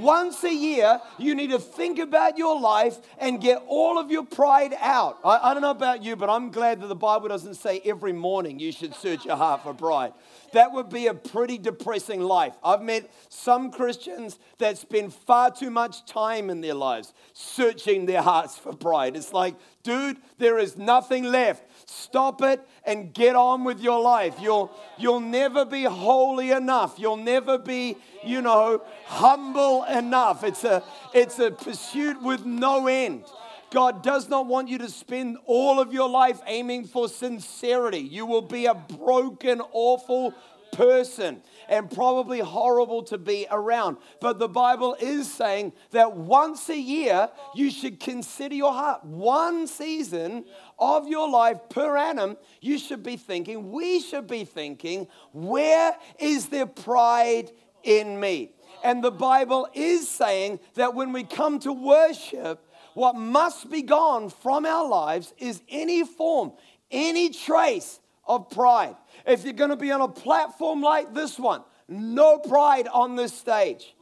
Once 0.00 0.42
a 0.42 0.54
year, 0.54 0.98
you 1.18 1.34
need 1.34 1.50
to 1.50 1.58
think 1.58 1.98
about 1.98 2.38
your 2.38 2.58
life 2.58 2.98
and 3.18 3.42
get 3.42 3.62
all 3.66 3.98
of 3.98 4.10
your 4.10 4.24
pride 4.24 4.74
out. 4.80 5.18
I, 5.22 5.50
I, 5.50 5.52
don't 5.52 5.62
know 5.62 5.70
about 5.70 6.02
you, 6.02 6.16
but 6.16 6.30
I'm 6.30 6.50
glad 6.50 6.80
that 6.80 6.86
the 6.86 6.94
Bible 6.94 7.28
doesn't 7.28 7.56
say 7.56 7.82
every 7.84 8.14
morning 8.14 8.58
you 8.58 8.72
should 8.72 8.94
search 8.94 9.26
your 9.26 9.36
heart 9.36 9.62
for 9.62 9.74
pride. 9.74 10.14
That 10.52 10.72
would 10.72 10.88
be 10.88 11.08
a 11.08 11.14
pretty 11.14 11.58
depressing 11.58 12.20
life. 12.20 12.54
I've 12.64 12.80
met 12.80 13.10
some 13.28 13.70
Christians 13.70 14.38
that 14.58 14.78
spend 14.78 15.12
far 15.12 15.50
too 15.50 15.70
much 15.70 16.06
time 16.06 16.48
in 16.48 16.62
their 16.62 16.74
lives 16.74 17.12
searching 17.34 18.06
their 18.06 18.22
hearts 18.22 18.56
for 18.56 18.74
pride. 18.74 19.14
It's 19.14 19.32
like, 19.32 19.56
dude, 19.82 20.16
there 20.38 20.58
is 20.58 20.78
nothing 20.78 21.24
left. 21.24 21.64
Stop 21.86 22.42
it 22.42 22.60
and 22.84 23.12
get 23.12 23.36
on 23.36 23.64
with 23.64 23.80
your 23.80 24.00
life. 24.00 24.36
You'll, 24.40 24.70
you'll 24.98 25.20
never 25.20 25.64
be 25.64 25.84
holy 25.84 26.50
enough. 26.50 26.98
You'll 26.98 27.16
never 27.16 27.58
be, 27.58 27.96
you 28.24 28.42
know, 28.42 28.82
humble 29.06 29.84
enough. 29.84 30.44
It's 30.44 30.64
a, 30.64 30.82
it's 31.14 31.38
a 31.38 31.50
pursuit 31.50 32.22
with 32.22 32.44
no 32.44 32.86
end. 32.86 33.24
God 33.70 34.02
does 34.02 34.28
not 34.28 34.46
want 34.46 34.68
you 34.68 34.78
to 34.78 34.88
spend 34.88 35.38
all 35.46 35.80
of 35.80 35.92
your 35.92 36.08
life 36.08 36.40
aiming 36.46 36.84
for 36.84 37.08
sincerity. 37.08 38.00
You 38.00 38.26
will 38.26 38.42
be 38.42 38.66
a 38.66 38.74
broken, 38.74 39.62
awful 39.72 40.34
person 40.72 41.42
and 41.72 41.90
probably 41.90 42.40
horrible 42.40 43.02
to 43.02 43.16
be 43.16 43.46
around. 43.50 43.96
But 44.20 44.38
the 44.38 44.48
Bible 44.48 44.94
is 45.00 45.32
saying 45.32 45.72
that 45.92 46.14
once 46.14 46.68
a 46.68 46.78
year 46.78 47.30
you 47.54 47.70
should 47.70 47.98
consider 47.98 48.54
your 48.54 48.74
heart. 48.74 49.02
One 49.06 49.66
season 49.66 50.44
of 50.78 51.08
your 51.08 51.30
life 51.30 51.58
per 51.70 51.96
annum, 51.96 52.36
you 52.60 52.78
should 52.78 53.02
be 53.02 53.16
thinking, 53.16 53.72
we 53.72 54.00
should 54.00 54.26
be 54.26 54.44
thinking, 54.44 55.08
where 55.32 55.96
is 56.18 56.50
there 56.50 56.66
pride 56.66 57.50
in 57.82 58.20
me? 58.20 58.52
And 58.84 59.02
the 59.02 59.10
Bible 59.10 59.66
is 59.72 60.06
saying 60.06 60.60
that 60.74 60.94
when 60.94 61.10
we 61.10 61.24
come 61.24 61.58
to 61.60 61.72
worship, 61.72 62.68
what 62.92 63.16
must 63.16 63.70
be 63.70 63.80
gone 63.80 64.28
from 64.28 64.66
our 64.66 64.86
lives 64.86 65.32
is 65.38 65.62
any 65.70 66.04
form, 66.04 66.52
any 66.90 67.30
trace 67.30 67.98
of 68.26 68.50
pride. 68.50 68.96
If 69.26 69.44
you're 69.44 69.52
going 69.52 69.70
to 69.70 69.76
be 69.76 69.92
on 69.92 70.00
a 70.00 70.08
platform 70.08 70.82
like 70.82 71.14
this 71.14 71.38
one, 71.38 71.62
no 71.88 72.38
pride 72.38 72.88
on 72.88 73.16
this 73.16 73.32
stage. 73.32 73.94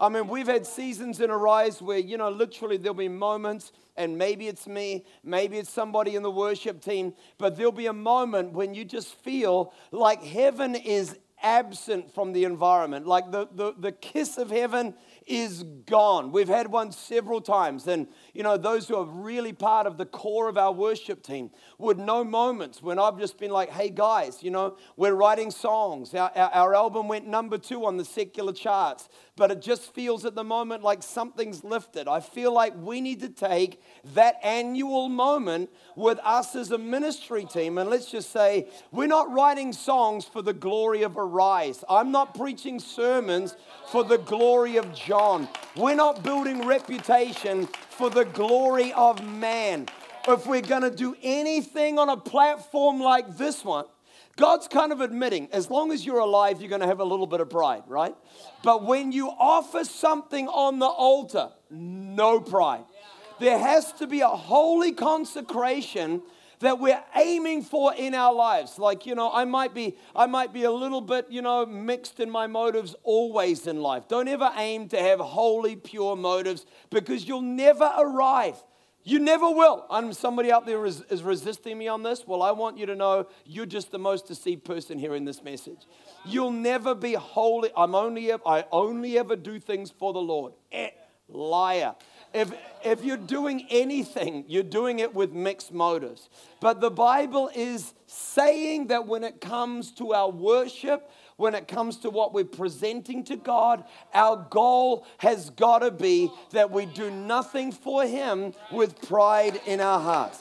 I 0.00 0.08
mean, 0.08 0.28
we've 0.28 0.46
had 0.46 0.64
seasons 0.64 1.20
in 1.20 1.30
Arise 1.30 1.82
where, 1.82 1.98
you 1.98 2.16
know, 2.16 2.30
literally 2.30 2.76
there'll 2.76 2.94
be 2.94 3.08
moments, 3.08 3.72
and 3.96 4.16
maybe 4.16 4.46
it's 4.46 4.68
me, 4.68 5.04
maybe 5.24 5.58
it's 5.58 5.70
somebody 5.70 6.14
in 6.14 6.22
the 6.22 6.30
worship 6.30 6.80
team, 6.80 7.14
but 7.36 7.56
there'll 7.56 7.72
be 7.72 7.86
a 7.86 7.92
moment 7.92 8.52
when 8.52 8.74
you 8.74 8.84
just 8.84 9.12
feel 9.16 9.72
like 9.90 10.22
heaven 10.22 10.76
is 10.76 11.18
absent 11.42 12.14
from 12.14 12.32
the 12.32 12.44
environment. 12.44 13.06
Like 13.06 13.32
the, 13.32 13.48
the, 13.52 13.74
the 13.76 13.92
kiss 13.92 14.38
of 14.38 14.50
heaven 14.50 14.94
is 15.28 15.62
gone. 15.86 16.32
We've 16.32 16.48
had 16.48 16.70
one 16.70 16.92
several 16.92 17.40
times. 17.40 17.86
And, 17.86 18.08
you 18.34 18.42
know, 18.42 18.56
those 18.56 18.88
who 18.88 18.96
are 18.96 19.04
really 19.04 19.52
part 19.52 19.86
of 19.86 19.98
the 19.98 20.06
core 20.06 20.48
of 20.48 20.56
our 20.56 20.72
worship 20.72 21.22
team 21.22 21.50
would 21.78 21.98
know 21.98 22.24
moments 22.24 22.82
when 22.82 22.98
I've 22.98 23.18
just 23.18 23.38
been 23.38 23.50
like, 23.50 23.70
hey, 23.70 23.90
guys, 23.90 24.42
you 24.42 24.50
know, 24.50 24.76
we're 24.96 25.14
writing 25.14 25.50
songs. 25.50 26.14
Our, 26.14 26.30
our, 26.34 26.50
our 26.50 26.74
album 26.74 27.08
went 27.08 27.26
number 27.26 27.58
two 27.58 27.84
on 27.84 27.96
the 27.96 28.04
secular 28.04 28.52
charts 28.52 29.08
but 29.38 29.52
it 29.52 29.62
just 29.62 29.94
feels 29.94 30.24
at 30.24 30.34
the 30.34 30.44
moment 30.44 30.82
like 30.82 31.02
something's 31.02 31.62
lifted. 31.62 32.08
I 32.08 32.20
feel 32.20 32.52
like 32.52 32.74
we 32.76 33.00
need 33.00 33.20
to 33.20 33.28
take 33.28 33.80
that 34.14 34.34
annual 34.42 35.08
moment 35.08 35.70
with 35.94 36.18
us 36.24 36.56
as 36.56 36.72
a 36.72 36.78
ministry 36.78 37.44
team 37.44 37.78
and 37.78 37.88
let's 37.88 38.10
just 38.10 38.32
say, 38.32 38.68
we're 38.90 39.06
not 39.06 39.32
writing 39.32 39.72
songs 39.72 40.24
for 40.24 40.42
the 40.42 40.52
glory 40.52 41.02
of 41.02 41.16
Arise. 41.16 41.84
I'm 41.88 42.10
not 42.10 42.34
preaching 42.34 42.80
sermons 42.80 43.56
for 43.92 44.02
the 44.02 44.18
glory 44.18 44.76
of 44.76 44.92
John. 44.92 45.17
We're 45.76 45.96
not 45.96 46.22
building 46.22 46.64
reputation 46.64 47.66
for 47.90 48.08
the 48.08 48.24
glory 48.24 48.92
of 48.92 49.24
man. 49.26 49.86
If 50.28 50.46
we're 50.46 50.60
going 50.60 50.82
to 50.82 50.90
do 50.90 51.16
anything 51.22 51.98
on 51.98 52.08
a 52.08 52.16
platform 52.16 53.00
like 53.00 53.36
this 53.36 53.64
one, 53.64 53.86
God's 54.36 54.68
kind 54.68 54.92
of 54.92 55.00
admitting, 55.00 55.48
as 55.50 55.68
long 55.68 55.90
as 55.90 56.06
you're 56.06 56.20
alive, 56.20 56.60
you're 56.60 56.68
going 56.68 56.82
to 56.82 56.86
have 56.86 57.00
a 57.00 57.04
little 57.04 57.26
bit 57.26 57.40
of 57.40 57.50
pride, 57.50 57.82
right? 57.88 58.14
But 58.62 58.84
when 58.84 59.10
you 59.10 59.28
offer 59.28 59.84
something 59.84 60.46
on 60.46 60.78
the 60.78 60.86
altar, 60.86 61.50
no 61.70 62.38
pride. 62.38 62.84
There 63.40 63.58
has 63.58 63.92
to 63.94 64.06
be 64.06 64.20
a 64.20 64.28
holy 64.28 64.92
consecration 64.92 66.22
that 66.60 66.78
we're 66.78 67.02
aiming 67.14 67.62
for 67.62 67.94
in 67.94 68.14
our 68.14 68.34
lives 68.34 68.78
like 68.78 69.06
you 69.06 69.14
know 69.14 69.30
i 69.32 69.44
might 69.44 69.74
be 69.74 69.96
i 70.14 70.26
might 70.26 70.52
be 70.52 70.64
a 70.64 70.70
little 70.70 71.00
bit 71.00 71.26
you 71.28 71.42
know 71.42 71.64
mixed 71.66 72.20
in 72.20 72.30
my 72.30 72.46
motives 72.46 72.94
always 73.02 73.66
in 73.66 73.80
life 73.80 74.08
don't 74.08 74.28
ever 74.28 74.50
aim 74.56 74.88
to 74.88 74.98
have 74.98 75.20
holy 75.20 75.76
pure 75.76 76.16
motives 76.16 76.66
because 76.90 77.26
you'll 77.26 77.40
never 77.40 77.90
arrive 77.98 78.62
you 79.08 79.18
never 79.18 79.48
will. 79.48 79.86
And 79.88 80.14
somebody 80.14 80.52
out 80.52 80.66
there 80.66 80.84
is, 80.84 81.00
is 81.08 81.22
resisting 81.22 81.78
me 81.78 81.88
on 81.88 82.02
this. 82.02 82.26
Well, 82.26 82.42
I 82.42 82.50
want 82.50 82.76
you 82.76 82.84
to 82.84 82.94
know 82.94 83.26
you're 83.46 83.64
just 83.64 83.90
the 83.90 83.98
most 83.98 84.26
deceived 84.26 84.64
person 84.64 84.98
hearing 84.98 85.24
this 85.24 85.42
message. 85.42 85.86
You'll 86.26 86.52
never 86.52 86.94
be 86.94 87.14
holy. 87.14 87.70
I'm 87.74 87.94
only, 87.94 88.30
I 88.30 88.64
only 88.70 89.18
ever 89.18 89.34
do 89.34 89.58
things 89.60 89.90
for 89.90 90.12
the 90.12 90.18
Lord. 90.18 90.52
Eh, 90.70 90.90
liar. 91.28 91.94
If, 92.34 92.52
if 92.84 93.04
you're 93.04 93.16
doing 93.16 93.66
anything, 93.70 94.44
you're 94.48 94.62
doing 94.62 94.98
it 94.98 95.14
with 95.14 95.32
mixed 95.32 95.72
motives. 95.72 96.28
But 96.60 96.80
the 96.80 96.90
Bible 96.90 97.50
is 97.54 97.94
saying 98.06 98.88
that 98.88 99.06
when 99.06 99.24
it 99.24 99.40
comes 99.40 99.90
to 99.92 100.12
our 100.12 100.30
worship, 100.30 101.10
when 101.36 101.54
it 101.54 101.68
comes 101.68 101.96
to 101.98 102.10
what 102.10 102.34
we're 102.34 102.44
presenting 102.44 103.24
to 103.24 103.36
God, 103.36 103.84
our 104.12 104.46
goal 104.50 105.06
has 105.18 105.50
got 105.50 105.78
to 105.80 105.90
be 105.90 106.30
that 106.50 106.70
we 106.70 106.84
do 106.86 107.10
nothing 107.10 107.72
for 107.72 108.04
Him 108.04 108.52
with 108.72 109.00
pride 109.08 109.60
in 109.66 109.80
our 109.80 110.00
hearts. 110.00 110.40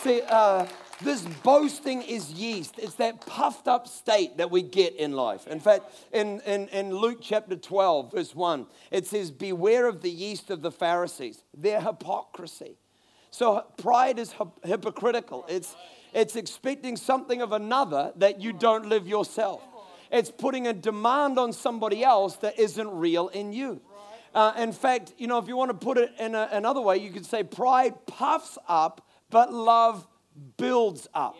See, 0.00 0.22
uh, 0.22 0.66
this 1.02 1.22
boasting 1.22 2.02
is 2.02 2.32
yeast. 2.32 2.78
It's 2.78 2.94
that 2.94 3.24
puffed 3.24 3.68
up 3.68 3.86
state 3.86 4.38
that 4.38 4.50
we 4.50 4.62
get 4.62 4.96
in 4.96 5.12
life. 5.12 5.46
In 5.46 5.60
fact, 5.60 5.84
in, 6.12 6.40
in, 6.40 6.68
in 6.68 6.94
Luke 6.94 7.18
chapter 7.22 7.56
12, 7.56 8.12
verse 8.12 8.34
1, 8.34 8.66
it 8.90 9.06
says, 9.06 9.30
Beware 9.30 9.86
of 9.86 10.02
the 10.02 10.10
yeast 10.10 10.50
of 10.50 10.62
the 10.62 10.72
Pharisees, 10.72 11.44
their 11.56 11.80
hypocrisy. 11.80 12.78
So 13.30 13.64
pride 13.76 14.18
is 14.18 14.34
hypocritical. 14.64 15.44
It's, 15.48 15.76
it's 16.12 16.34
expecting 16.34 16.96
something 16.96 17.42
of 17.42 17.52
another 17.52 18.12
that 18.16 18.40
you 18.40 18.52
don't 18.52 18.86
live 18.86 19.06
yourself. 19.06 19.62
It's 20.10 20.30
putting 20.30 20.66
a 20.66 20.72
demand 20.72 21.38
on 21.38 21.52
somebody 21.52 22.02
else 22.02 22.36
that 22.36 22.58
isn't 22.58 22.90
real 22.90 23.28
in 23.28 23.52
you. 23.52 23.80
Uh, 24.34 24.52
in 24.58 24.72
fact, 24.72 25.14
you 25.18 25.26
know, 25.26 25.38
if 25.38 25.48
you 25.48 25.56
want 25.56 25.70
to 25.70 25.76
put 25.76 25.98
it 25.98 26.12
in 26.18 26.34
a, 26.34 26.48
another 26.52 26.80
way, 26.80 26.96
you 26.96 27.10
could 27.10 27.26
say 27.26 27.42
pride 27.42 28.06
puffs 28.06 28.58
up, 28.68 29.06
but 29.30 29.52
love 29.52 30.06
builds 30.56 31.08
up. 31.14 31.36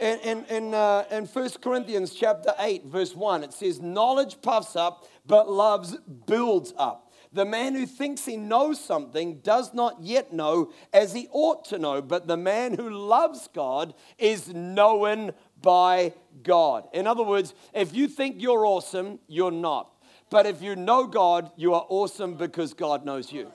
In, 0.00 0.18
in, 0.20 0.44
in, 0.46 0.74
uh, 0.74 1.04
in 1.10 1.26
1 1.26 1.50
Corinthians 1.62 2.14
chapter 2.14 2.52
8, 2.58 2.86
verse 2.86 3.14
1, 3.14 3.44
it 3.44 3.52
says, 3.52 3.80
Knowledge 3.80 4.42
puffs 4.42 4.74
up, 4.74 5.06
but 5.24 5.48
love 5.48 5.94
builds 6.26 6.74
up. 6.76 7.12
The 7.32 7.44
man 7.44 7.74
who 7.74 7.84
thinks 7.84 8.24
he 8.24 8.36
knows 8.36 8.78
something 8.78 9.40
does 9.40 9.74
not 9.74 10.00
yet 10.00 10.32
know 10.32 10.72
as 10.92 11.12
he 11.12 11.28
ought 11.32 11.64
to 11.66 11.78
know, 11.78 12.00
but 12.00 12.28
the 12.28 12.36
man 12.36 12.74
who 12.74 12.88
loves 12.90 13.48
God 13.52 13.94
is 14.18 14.54
known 14.54 15.32
by 15.60 16.12
God. 16.44 16.88
In 16.92 17.08
other 17.08 17.24
words, 17.24 17.52
if 17.72 17.92
you 17.92 18.06
think 18.06 18.40
you're 18.40 18.64
awesome, 18.64 19.18
you're 19.26 19.50
not. 19.50 19.90
But 20.30 20.46
if 20.46 20.62
you 20.62 20.76
know 20.76 21.06
God, 21.06 21.50
you 21.56 21.74
are 21.74 21.84
awesome 21.88 22.34
because 22.34 22.72
God 22.72 23.04
knows 23.04 23.32
you. 23.32 23.50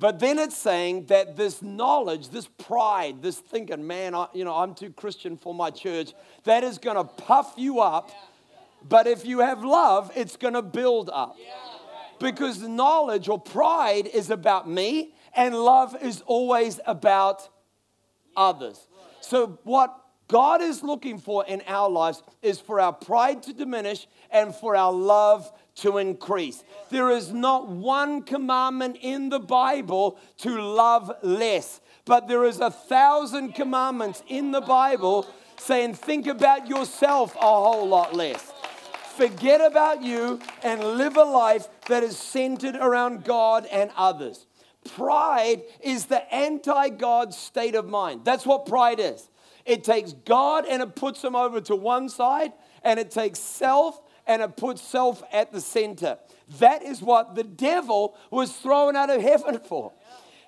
But 0.00 0.18
then 0.18 0.38
it's 0.38 0.56
saying 0.56 1.06
that 1.06 1.36
this 1.36 1.60
knowledge, 1.60 2.30
this 2.30 2.48
pride, 2.48 3.20
this 3.20 3.38
thinking, 3.38 3.86
man, 3.86 4.14
I, 4.14 4.28
you 4.32 4.46
know, 4.46 4.54
I'm 4.54 4.74
too 4.74 4.90
Christian 4.90 5.36
for 5.36 5.54
my 5.54 5.70
church, 5.70 6.14
that 6.44 6.64
is 6.64 6.78
going 6.78 6.96
to 6.96 7.04
puff 7.04 7.52
you 7.58 7.80
up. 7.80 8.10
But 8.88 9.06
if 9.06 9.26
you 9.26 9.40
have 9.40 9.62
love, 9.62 10.10
it's 10.16 10.36
going 10.36 10.54
to 10.54 10.62
build 10.62 11.10
up. 11.12 11.36
Because 12.18 12.62
knowledge 12.62 13.28
or 13.28 13.38
pride 13.38 14.06
is 14.06 14.30
about 14.30 14.68
me, 14.68 15.14
and 15.36 15.54
love 15.54 15.94
is 16.02 16.22
always 16.22 16.80
about 16.86 17.46
others. 18.34 18.86
So, 19.20 19.58
what 19.64 19.94
God 20.28 20.62
is 20.62 20.82
looking 20.82 21.18
for 21.18 21.44
in 21.44 21.62
our 21.66 21.90
lives 21.90 22.22
is 22.40 22.58
for 22.58 22.80
our 22.80 22.92
pride 22.92 23.42
to 23.44 23.52
diminish 23.52 24.06
and 24.30 24.54
for 24.54 24.76
our 24.76 24.92
love 24.92 25.50
to 25.80 25.98
increase. 25.98 26.62
There 26.90 27.10
is 27.10 27.32
not 27.32 27.68
one 27.68 28.22
commandment 28.22 28.98
in 29.00 29.28
the 29.28 29.40
Bible 29.40 30.18
to 30.38 30.60
love 30.60 31.12
less, 31.22 31.80
but 32.04 32.28
there 32.28 32.44
is 32.44 32.60
a 32.60 32.70
thousand 32.70 33.54
commandments 33.54 34.22
in 34.28 34.52
the 34.52 34.60
Bible 34.60 35.26
saying, 35.58 35.94
think 35.94 36.26
about 36.26 36.68
yourself 36.68 37.36
a 37.36 37.40
whole 37.40 37.86
lot 37.86 38.14
less. 38.14 38.52
Forget 39.16 39.60
about 39.60 40.02
you 40.02 40.40
and 40.62 40.82
live 40.82 41.16
a 41.16 41.24
life 41.24 41.68
that 41.88 42.02
is 42.02 42.16
centered 42.16 42.76
around 42.76 43.24
God 43.24 43.66
and 43.66 43.90
others. 43.96 44.46
Pride 44.94 45.62
is 45.82 46.06
the 46.06 46.32
anti 46.34 46.88
God 46.88 47.34
state 47.34 47.74
of 47.74 47.86
mind. 47.86 48.24
That's 48.24 48.46
what 48.46 48.64
pride 48.64 48.98
is. 48.98 49.28
It 49.66 49.84
takes 49.84 50.14
God 50.14 50.64
and 50.66 50.82
it 50.82 50.96
puts 50.96 51.22
him 51.22 51.36
over 51.36 51.60
to 51.60 51.76
one 51.76 52.08
side, 52.08 52.52
and 52.82 52.98
it 52.98 53.10
takes 53.10 53.38
self 53.38 54.00
and 54.26 54.42
it 54.42 54.56
puts 54.56 54.82
self 54.82 55.22
at 55.32 55.52
the 55.52 55.60
center. 55.60 56.18
That 56.58 56.82
is 56.82 57.00
what 57.00 57.34
the 57.34 57.44
devil 57.44 58.16
was 58.30 58.52
thrown 58.52 58.96
out 58.96 59.10
of 59.10 59.22
heaven 59.22 59.58
for. 59.64 59.92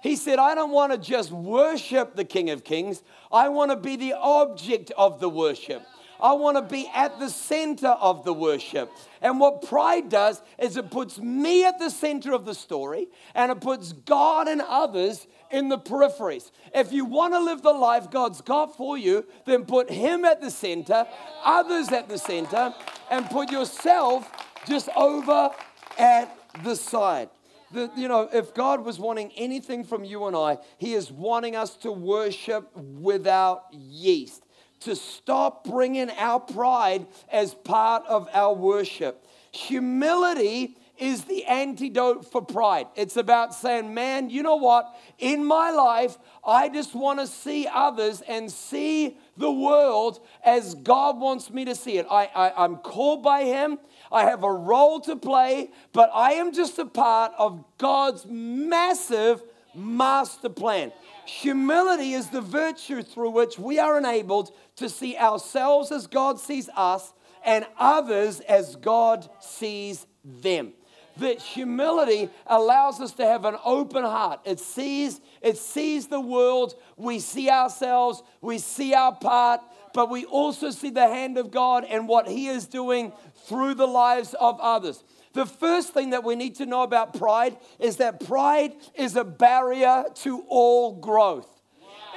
He 0.03 0.17
said, 0.17 0.39
I 0.39 0.55
don't 0.55 0.73
want 0.73 0.93
to 0.93 0.99
just 0.99 1.31
worship 1.31 2.17
the 2.17 2.25
King 2.25 2.51
of 2.51 2.65
Kings, 2.65 3.03
I 3.31 3.49
want 3.49 3.71
to 3.71 3.77
be 3.77 3.97
the 3.97 4.15
object 4.15 4.91
of 4.97 5.21
the 5.21 5.29
worship. 5.29 5.83
I 6.23 6.35
want 6.35 6.57
to 6.57 6.63
be 6.63 6.89
at 6.95 7.19
the 7.19 7.29
center 7.29 7.89
of 7.89 8.25
the 8.25 8.33
worship. 8.33 8.93
And 9.21 9.41
what 9.41 9.63
pride 9.63 10.09
does 10.09 10.41
is 10.57 10.77
it 10.77 10.89
puts 10.89 11.19
me 11.19 11.65
at 11.65 11.81
the 11.81 11.91
center 11.91 12.33
of 12.33 12.45
the 12.45 12.55
story 12.55 13.09
and 13.35 13.51
it 13.51 13.61
puts 13.61 13.93
God 13.93 14.47
and 14.47 14.63
others 14.63 15.27
in 15.51 15.69
the 15.69 15.79
peripheries. 15.79 16.53
If 16.73 16.93
you 16.93 17.05
want 17.05 17.35
to 17.35 17.41
live 17.41 17.63
the 17.63 17.73
life 17.73 18.09
God's 18.11 18.41
got 18.41 18.77
for 18.77 18.97
you, 18.97 19.27
then 19.47 19.65
put 19.65 19.91
Him 19.91 20.25
at 20.25 20.41
the 20.41 20.51
center, 20.51 21.07
others 21.45 21.89
at 21.89 22.09
the 22.09 22.19
center, 22.19 22.73
and 23.11 23.29
put 23.29 23.51
yourself 23.51 24.31
just 24.67 24.89
over 24.97 25.51
at 25.99 26.39
the 26.63 26.77
side. 26.77 27.31
The, 27.73 27.91
you 27.97 28.07
know, 28.07 28.29
if 28.33 28.55
God 28.55 28.85
was 28.85 28.99
wanting 28.99 29.33
anything 29.37 29.83
from 29.83 30.05
you 30.05 30.27
and 30.27 30.37
I, 30.37 30.59
He 30.79 30.95
is 30.95 31.11
wanting 31.11 31.57
us 31.57 31.77
to 31.79 31.91
worship 31.91 32.71
without 32.77 33.65
yeast, 33.73 34.42
to 34.85 34.97
stop 34.97 35.65
bringing 35.65 36.11
our 36.11 36.41
pride 36.41 37.07
as 37.31 37.55
part 37.55 38.05
of 38.07 38.29
our 38.33 38.55
worship. 38.55 39.27
Humility 39.53 40.77
is 40.99 41.25
the 41.25 41.45
antidote 41.47 42.31
for 42.31 42.43
pride. 42.43 42.87
It's 42.95 43.17
about 43.17 43.55
saying, 43.55 43.93
man, 43.93 44.31
you 44.31 44.43
know 44.43 44.57
what? 44.57 44.95
In 45.19 45.45
my 45.45 45.71
life, 45.71 46.17
I 46.47 46.69
just 46.69 46.95
want 46.95 47.19
to 47.19 47.27
see 47.27 47.67
others 47.67 48.23
and 48.23 48.51
see 48.51 49.17
the 49.37 49.51
world 49.51 50.25
as 50.45 50.75
God 50.75 51.19
wants 51.19 51.51
me 51.51 51.65
to 51.65 51.75
see 51.75 51.99
it. 51.99 52.07
I, 52.11 52.31
I, 52.35 52.65
I'm 52.65 52.77
called 52.77 53.23
by 53.23 53.45
Him. 53.45 53.79
I 54.13 54.25
have 54.25 54.45
a 54.45 54.53
role 54.53 55.01
to 55.01 55.17
play, 55.17 55.71
but 55.93 56.11
I 56.15 56.35
am 56.35 56.53
just 56.53 56.79
a 56.79 56.85
part 56.85 57.33
of 57.39 57.65
God's 57.79 58.27
massive 58.29 59.43
master 59.75 60.49
plan. 60.49 60.93
Humility 61.27 62.13
is 62.13 62.29
the 62.29 62.41
virtue 62.41 63.03
through 63.03 63.31
which 63.31 63.59
we 63.59 63.79
are 63.79 63.99
enabled 63.99 64.53
to 64.77 64.89
see 64.89 65.17
ourselves 65.17 65.93
as 65.93 66.07
God 66.07 66.39
sees 66.39 66.69
us 66.77 67.13
and 67.45 67.67
others 67.79 68.41
as 68.41 68.77
God 68.77 69.29
sees 69.41 70.07
them. 70.25 70.73
That 71.19 71.41
humility 71.41 72.31
allows 72.47 73.01
us 73.01 73.13
to 73.13 73.25
have 73.27 73.45
an 73.45 73.57
open 73.65 74.03
heart. 74.03 74.41
It 74.45 74.59
sees, 74.59 75.21
it 75.43 75.59
sees 75.59 76.07
the 76.07 76.21
world, 76.21 76.75
we 76.97 77.19
see 77.19 77.51
ourselves, 77.51 78.23
we 78.41 78.59
see 78.59 78.95
our 78.95 79.15
part, 79.15 79.61
but 79.93 80.09
we 80.09 80.25
also 80.25 80.71
see 80.71 80.89
the 80.89 81.07
hand 81.07 81.37
of 81.37 81.51
God 81.51 81.85
and 81.85 82.09
what 82.09 82.29
He 82.29 82.49
is 82.49 82.67
doing 82.67 83.13
through 83.47 83.75
the 83.75 83.87
lives 83.87 84.35
of 84.35 84.59
others. 84.61 85.05
The 85.33 85.47
first 85.47 85.95
thing 85.95 86.11
that 86.11 86.25
we 86.25 86.35
need 86.35 86.57
to 86.57 86.67
know 86.67 86.83
about 86.83 87.15
pride 87.15 87.57
is 87.79 87.97
that 87.97 88.25
pride 88.27 88.75
is 88.95 89.17
a 89.17 89.25
barrier 89.25 90.05
to 90.17 90.45
all 90.49 90.93
growth. 90.93 91.49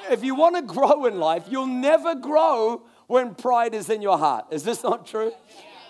If 0.09 0.23
you 0.23 0.35
want 0.35 0.55
to 0.55 0.61
grow 0.61 1.05
in 1.05 1.19
life, 1.19 1.45
you'll 1.49 1.65
never 1.65 2.15
grow 2.15 2.83
when 3.07 3.35
pride 3.35 3.73
is 3.73 3.89
in 3.89 4.01
your 4.01 4.17
heart. 4.17 4.45
Is 4.51 4.63
this 4.63 4.83
not 4.83 5.05
true? 5.05 5.31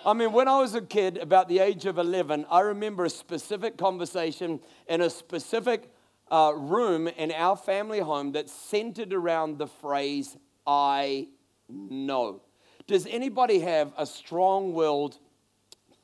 I 0.04 0.12
mean, 0.12 0.32
when 0.32 0.46
I 0.46 0.60
was 0.60 0.74
a 0.74 0.80
kid, 0.80 1.18
about 1.18 1.48
the 1.48 1.58
age 1.58 1.84
of 1.84 1.98
11, 1.98 2.46
I 2.48 2.60
remember 2.60 3.04
a 3.04 3.10
specific 3.10 3.76
conversation 3.76 4.60
in 4.86 5.00
a 5.00 5.10
specific 5.10 5.90
uh, 6.30 6.52
room 6.54 7.08
in 7.08 7.32
our 7.32 7.56
family 7.56 7.98
home 8.00 8.32
that 8.32 8.48
centered 8.48 9.12
around 9.12 9.58
the 9.58 9.66
phrase, 9.66 10.36
I 10.66 11.28
know. 11.68 12.42
Does 12.86 13.06
anybody 13.06 13.60
have 13.60 13.92
a 13.98 14.06
strong 14.06 14.74
willed 14.74 15.18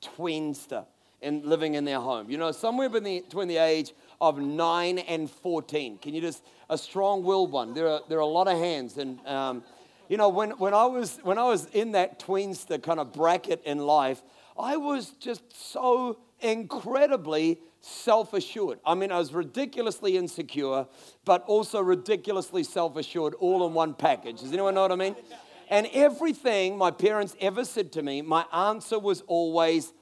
tweenster 0.02 0.84
in 1.22 1.48
living 1.48 1.74
in 1.74 1.84
their 1.84 2.00
home? 2.00 2.30
You 2.30 2.38
know, 2.38 2.52
somewhere 2.52 2.88
between 2.88 3.48
the, 3.48 3.56
age 3.56 3.92
of 4.20 4.38
9 4.38 4.98
and 4.98 5.30
14. 5.30 5.98
Can 5.98 6.14
you 6.14 6.20
just, 6.20 6.44
a 6.68 6.76
strong 6.76 7.22
willed 7.22 7.52
one? 7.52 7.74
There 7.74 7.88
are, 7.88 8.00
there 8.08 8.18
are 8.18 8.22
a 8.22 8.26
lot 8.26 8.48
of 8.48 8.58
hands. 8.58 8.98
And, 8.98 9.24
um, 9.26 9.62
you 10.08 10.16
know, 10.16 10.28
when, 10.28 10.50
when, 10.52 10.74
I 10.74 10.86
was, 10.86 11.18
when 11.22 11.38
I 11.38 11.44
was 11.44 11.66
in 11.72 11.92
that 11.92 12.20
tweenster 12.20 12.82
kind 12.82 13.00
of 13.00 13.12
bracket 13.12 13.62
in 13.64 13.78
life, 13.78 14.22
I 14.58 14.76
was 14.76 15.10
just 15.20 15.42
so 15.72 16.18
incredibly 16.40 17.58
self 17.80 18.32
assured. 18.32 18.78
I 18.84 18.94
mean, 18.94 19.10
I 19.12 19.18
was 19.18 19.32
ridiculously 19.32 20.16
insecure, 20.16 20.86
but 21.24 21.42
also 21.44 21.80
ridiculously 21.80 22.64
self 22.64 22.96
assured, 22.96 23.34
all 23.34 23.66
in 23.66 23.74
one 23.74 23.94
package. 23.94 24.40
Does 24.40 24.52
anyone 24.52 24.74
know 24.74 24.82
what 24.82 24.92
I 24.92 24.96
mean? 24.96 25.16
And 25.68 25.88
everything 25.92 26.76
my 26.76 26.90
parents 26.90 27.34
ever 27.40 27.64
said 27.64 27.92
to 27.92 28.02
me, 28.02 28.22
my 28.22 28.44
answer 28.52 28.98
was 28.98 29.22
always, 29.22 29.92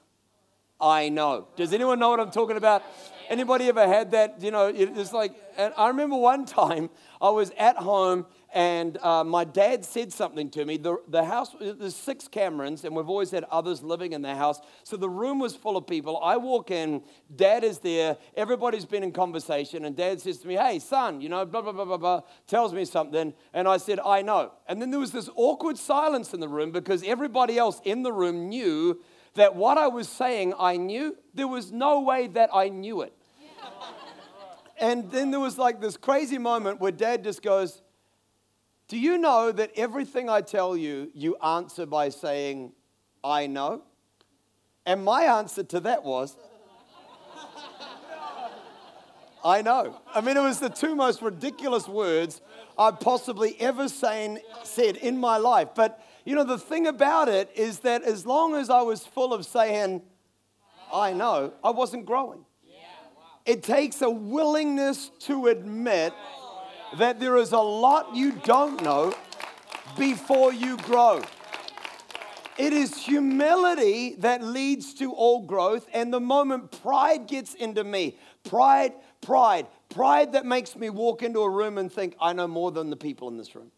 I 0.81 1.09
know. 1.09 1.47
Does 1.55 1.73
anyone 1.73 1.99
know 1.99 2.09
what 2.09 2.19
I'm 2.19 2.31
talking 2.31 2.57
about? 2.57 2.83
Anybody 3.29 3.69
ever 3.69 3.87
had 3.87 4.11
that? 4.11 4.41
You 4.41 4.51
know, 4.51 4.67
it's 4.67 5.13
like, 5.13 5.33
and 5.57 5.73
I 5.77 5.87
remember 5.89 6.17
one 6.17 6.45
time 6.45 6.89
I 7.21 7.29
was 7.29 7.51
at 7.57 7.77
home 7.77 8.25
and 8.53 8.97
uh, 8.97 9.23
my 9.23 9.45
dad 9.45 9.85
said 9.85 10.11
something 10.11 10.49
to 10.51 10.65
me. 10.65 10.77
The, 10.77 10.97
the 11.07 11.23
house, 11.23 11.55
there's 11.59 11.95
six 11.95 12.27
Camerons, 12.27 12.83
and 12.83 12.95
we've 12.95 13.07
always 13.07 13.31
had 13.31 13.45
others 13.45 13.81
living 13.81 14.11
in 14.11 14.21
the 14.21 14.35
house. 14.35 14.59
So 14.83 14.97
the 14.97 15.09
room 15.09 15.39
was 15.39 15.55
full 15.55 15.77
of 15.77 15.87
people. 15.87 16.19
I 16.21 16.35
walk 16.35 16.69
in, 16.69 17.03
dad 17.33 17.63
is 17.63 17.79
there, 17.79 18.17
everybody's 18.35 18.85
been 18.85 19.03
in 19.03 19.13
conversation, 19.13 19.85
and 19.85 19.95
dad 19.95 20.19
says 20.19 20.39
to 20.39 20.47
me, 20.47 20.55
Hey, 20.55 20.79
son, 20.79 21.21
you 21.21 21.29
know, 21.29 21.45
blah, 21.45 21.61
blah, 21.61 21.71
blah, 21.71 21.85
blah, 21.85 21.97
blah, 21.97 22.21
tells 22.47 22.73
me 22.73 22.83
something. 22.83 23.33
And 23.53 23.67
I 23.67 23.77
said, 23.77 23.99
I 24.05 24.21
know. 24.21 24.51
And 24.67 24.81
then 24.81 24.91
there 24.91 24.99
was 24.99 25.13
this 25.13 25.29
awkward 25.35 25.77
silence 25.77 26.33
in 26.33 26.41
the 26.41 26.49
room 26.49 26.71
because 26.71 27.03
everybody 27.03 27.57
else 27.57 27.79
in 27.85 28.03
the 28.03 28.11
room 28.11 28.49
knew 28.49 29.01
that 29.35 29.55
what 29.55 29.77
I 29.77 29.87
was 29.87 30.09
saying, 30.09 30.53
I 30.59 30.77
knew. 30.77 31.17
There 31.33 31.47
was 31.47 31.71
no 31.71 32.01
way 32.01 32.27
that 32.27 32.49
I 32.53 32.69
knew 32.69 33.01
it. 33.01 33.13
and 34.79 35.09
then 35.11 35.31
there 35.31 35.39
was 35.39 35.57
like 35.57 35.79
this 35.79 35.97
crazy 35.97 36.37
moment 36.37 36.79
where 36.79 36.91
dad 36.91 37.23
just 37.23 37.41
goes, 37.41 37.81
do 38.87 38.97
you 38.99 39.17
know 39.17 39.51
that 39.53 39.71
everything 39.75 40.29
I 40.29 40.41
tell 40.41 40.75
you, 40.75 41.09
you 41.13 41.37
answer 41.37 41.85
by 41.85 42.09
saying, 42.09 42.73
I 43.23 43.47
know? 43.47 43.83
And 44.85 45.05
my 45.05 45.23
answer 45.23 45.63
to 45.63 45.79
that 45.81 46.03
was, 46.03 46.35
I 49.43 49.61
know. 49.61 49.99
I 50.13 50.21
mean, 50.21 50.37
it 50.37 50.41
was 50.41 50.59
the 50.59 50.69
two 50.69 50.95
most 50.95 51.21
ridiculous 51.21 51.87
words 51.87 52.41
I've 52.77 52.99
possibly 52.99 53.59
ever 53.59 53.87
saying, 53.89 54.39
said 54.63 54.97
in 54.97 55.17
my 55.17 55.37
life. 55.37 55.69
But, 55.75 56.03
you 56.25 56.35
know, 56.35 56.43
the 56.43 56.57
thing 56.57 56.87
about 56.87 57.29
it 57.29 57.49
is 57.55 57.79
that 57.79 58.03
as 58.03 58.25
long 58.25 58.55
as 58.55 58.69
I 58.69 58.81
was 58.81 59.05
full 59.05 59.33
of 59.33 59.45
saying, 59.45 60.01
I 60.93 61.13
know, 61.13 61.53
I 61.63 61.71
wasn't 61.71 62.05
growing. 62.05 62.45
It 63.45 63.63
takes 63.63 64.01
a 64.01 64.09
willingness 64.09 65.09
to 65.21 65.47
admit 65.47 66.13
that 66.97 67.19
there 67.19 67.37
is 67.37 67.53
a 67.53 67.59
lot 67.59 68.15
you 68.15 68.33
don't 68.43 68.83
know 68.83 69.15
before 69.97 70.53
you 70.53 70.77
grow. 70.77 71.21
It 72.57 72.73
is 72.73 72.95
humility 72.95 74.15
that 74.19 74.43
leads 74.43 74.93
to 74.95 75.11
all 75.13 75.41
growth. 75.41 75.87
And 75.93 76.13
the 76.13 76.19
moment 76.19 76.83
pride 76.83 77.27
gets 77.27 77.55
into 77.55 77.83
me, 77.83 78.17
pride, 78.43 78.93
pride, 79.21 79.65
pride 79.89 80.33
that 80.33 80.45
makes 80.45 80.75
me 80.75 80.91
walk 80.91 81.23
into 81.23 81.39
a 81.39 81.49
room 81.49 81.79
and 81.79 81.91
think, 81.91 82.15
I 82.21 82.33
know 82.33 82.47
more 82.47 82.71
than 82.71 82.91
the 82.91 82.95
people 82.95 83.29
in 83.29 83.37
this 83.37 83.55
room. 83.55 83.71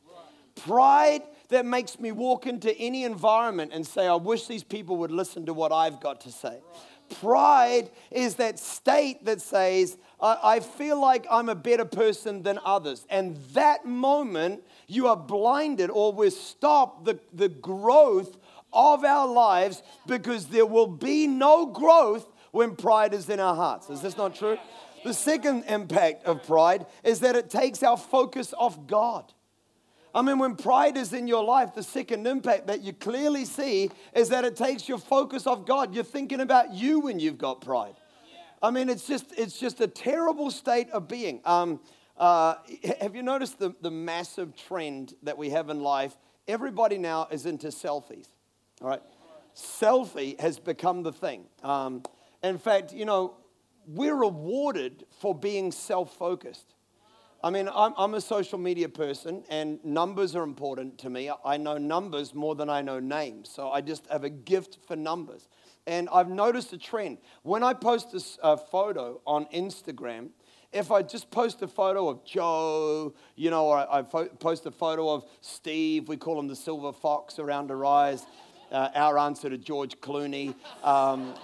Pride 0.55 1.21
that 1.53 1.65
makes 1.65 1.99
me 1.99 2.11
walk 2.11 2.45
into 2.45 2.75
any 2.77 3.03
environment 3.03 3.71
and 3.73 3.85
say, 3.85 4.07
I 4.07 4.15
wish 4.15 4.47
these 4.47 4.63
people 4.63 4.97
would 4.97 5.11
listen 5.11 5.45
to 5.45 5.53
what 5.53 5.71
I've 5.71 5.99
got 5.99 6.21
to 6.21 6.31
say. 6.31 6.59
Pride 7.21 7.89
is 8.11 8.35
that 8.35 8.59
state 8.59 9.25
that 9.25 9.41
says, 9.41 9.97
I, 10.19 10.61
feel 10.61 10.99
like 10.99 11.27
I'm 11.29 11.49
a 11.49 11.55
better 11.55 11.85
person 11.85 12.43
than 12.43 12.59
others. 12.63 13.05
And 13.09 13.37
that 13.53 13.85
moment, 13.85 14.63
you 14.87 15.07
are 15.07 15.17
blinded 15.17 15.89
or 15.89 16.13
we 16.13 16.29
stop 16.29 17.05
the, 17.05 17.19
the 17.33 17.49
growth 17.49 18.37
of 18.71 19.03
our 19.03 19.27
lives 19.27 19.83
because 20.07 20.47
there 20.47 20.65
will 20.65 20.87
be 20.87 21.27
no 21.27 21.65
growth 21.65 22.25
when 22.51 22.75
pride 22.75 23.13
is 23.13 23.29
in 23.29 23.39
our 23.39 23.55
hearts. 23.55 23.89
Is 23.89 24.01
this 24.01 24.17
not 24.17 24.35
true? 24.35 24.57
The 25.03 25.13
second 25.13 25.65
impact 25.67 26.25
of 26.25 26.47
pride 26.47 26.85
is 27.03 27.19
that 27.19 27.35
it 27.35 27.49
takes 27.49 27.83
our 27.83 27.97
focus 27.97 28.53
off 28.57 28.87
God. 28.87 29.31
I 30.15 30.21
mean, 30.21 30.37
when 30.37 30.55
pride 30.55 30.95
is 30.95 31.11
in 31.11 31.27
your 31.27 31.43
life, 31.43 31.73
the 31.73 31.81
second 31.81 32.27
impact 32.27 32.67
that 32.67 32.81
you 32.81 32.93
clearly 32.93 33.45
see 33.45 33.89
is 34.15 34.29
that 34.29 34.45
it 34.45 34.55
takes 34.55 34.87
your 34.87 34.99
focus 34.99 35.47
off 35.47 35.65
God. 35.65 35.95
You're 35.95 36.03
thinking 36.03 36.39
about 36.39 36.73
you 36.73 36.99
when 36.99 37.19
you've 37.19 37.39
got 37.39 37.61
pride. 37.61 37.95
I 38.61 38.69
mean, 38.69 38.89
it's 38.89 39.07
just, 39.07 39.33
it's 39.37 39.59
just 39.59 39.81
a 39.81 39.87
terrible 39.87 40.51
state 40.51 40.89
of 40.91 41.07
being. 41.07 41.41
Um, 41.45 41.79
uh, 42.17 42.55
have 43.01 43.15
you 43.15 43.23
noticed 43.23 43.57
the, 43.57 43.73
the 43.81 43.91
massive 43.91 44.55
trend 44.55 45.15
that 45.23 45.37
we 45.37 45.49
have 45.49 45.69
in 45.69 45.81
life? 45.81 46.15
Everybody 46.47 46.97
now 46.97 47.27
is 47.31 47.45
into 47.45 47.67
selfies, 47.67 48.27
all 48.81 48.89
right? 48.89 49.01
Selfie 49.55 50.39
has 50.39 50.59
become 50.59 51.03
the 51.03 51.11
thing. 51.11 51.45
Um, 51.63 52.03
in 52.43 52.57
fact, 52.57 52.93
you 52.93 53.05
know, 53.05 53.35
we're 53.87 54.15
rewarded 54.15 55.05
for 55.19 55.33
being 55.33 55.71
self 55.71 56.15
focused. 56.15 56.72
I 57.43 57.49
mean, 57.49 57.67
I'm, 57.75 57.93
I'm, 57.97 58.13
a 58.13 58.21
social 58.21 58.57
media 58.57 58.87
person 58.87 59.43
and 59.49 59.83
numbers 59.83 60.33
are 60.33 60.43
important 60.43 60.97
to 60.99 61.09
me. 61.09 61.29
I 61.43 61.57
know 61.57 61.77
numbers 61.77 62.33
more 62.33 62.55
than 62.55 62.69
I 62.69 62.81
know 62.81 63.01
names. 63.01 63.49
So 63.53 63.69
I 63.69 63.81
just 63.81 64.07
have 64.07 64.23
a 64.23 64.29
gift 64.29 64.77
for 64.87 64.95
numbers. 64.95 65.49
And 65.85 66.07
I've 66.13 66.29
noticed 66.29 66.71
a 66.71 66.77
trend. 66.77 67.17
When 67.41 67.61
I 67.61 67.73
post 67.73 68.13
a 68.13 68.45
uh, 68.45 68.55
photo 68.55 69.19
on 69.27 69.45
Instagram, 69.47 70.29
if 70.71 70.89
I 70.89 71.01
just 71.01 71.31
post 71.31 71.61
a 71.61 71.67
photo 71.67 72.07
of 72.07 72.23
Joe, 72.23 73.13
you 73.35 73.49
know, 73.49 73.65
or 73.65 73.77
I, 73.77 73.99
I 73.99 74.03
fo- 74.03 74.29
post 74.29 74.65
a 74.65 74.71
photo 74.71 75.09
of 75.09 75.25
Steve, 75.41 76.07
we 76.07 76.15
call 76.15 76.39
him 76.39 76.47
the 76.47 76.55
silver 76.55 76.93
fox 76.93 77.39
around 77.39 77.71
Arise, 77.71 78.25
uh, 78.71 78.89
our 78.95 79.17
answer 79.17 79.49
to 79.49 79.57
George 79.57 79.99
Clooney. 79.99 80.55
Um, 80.81 81.35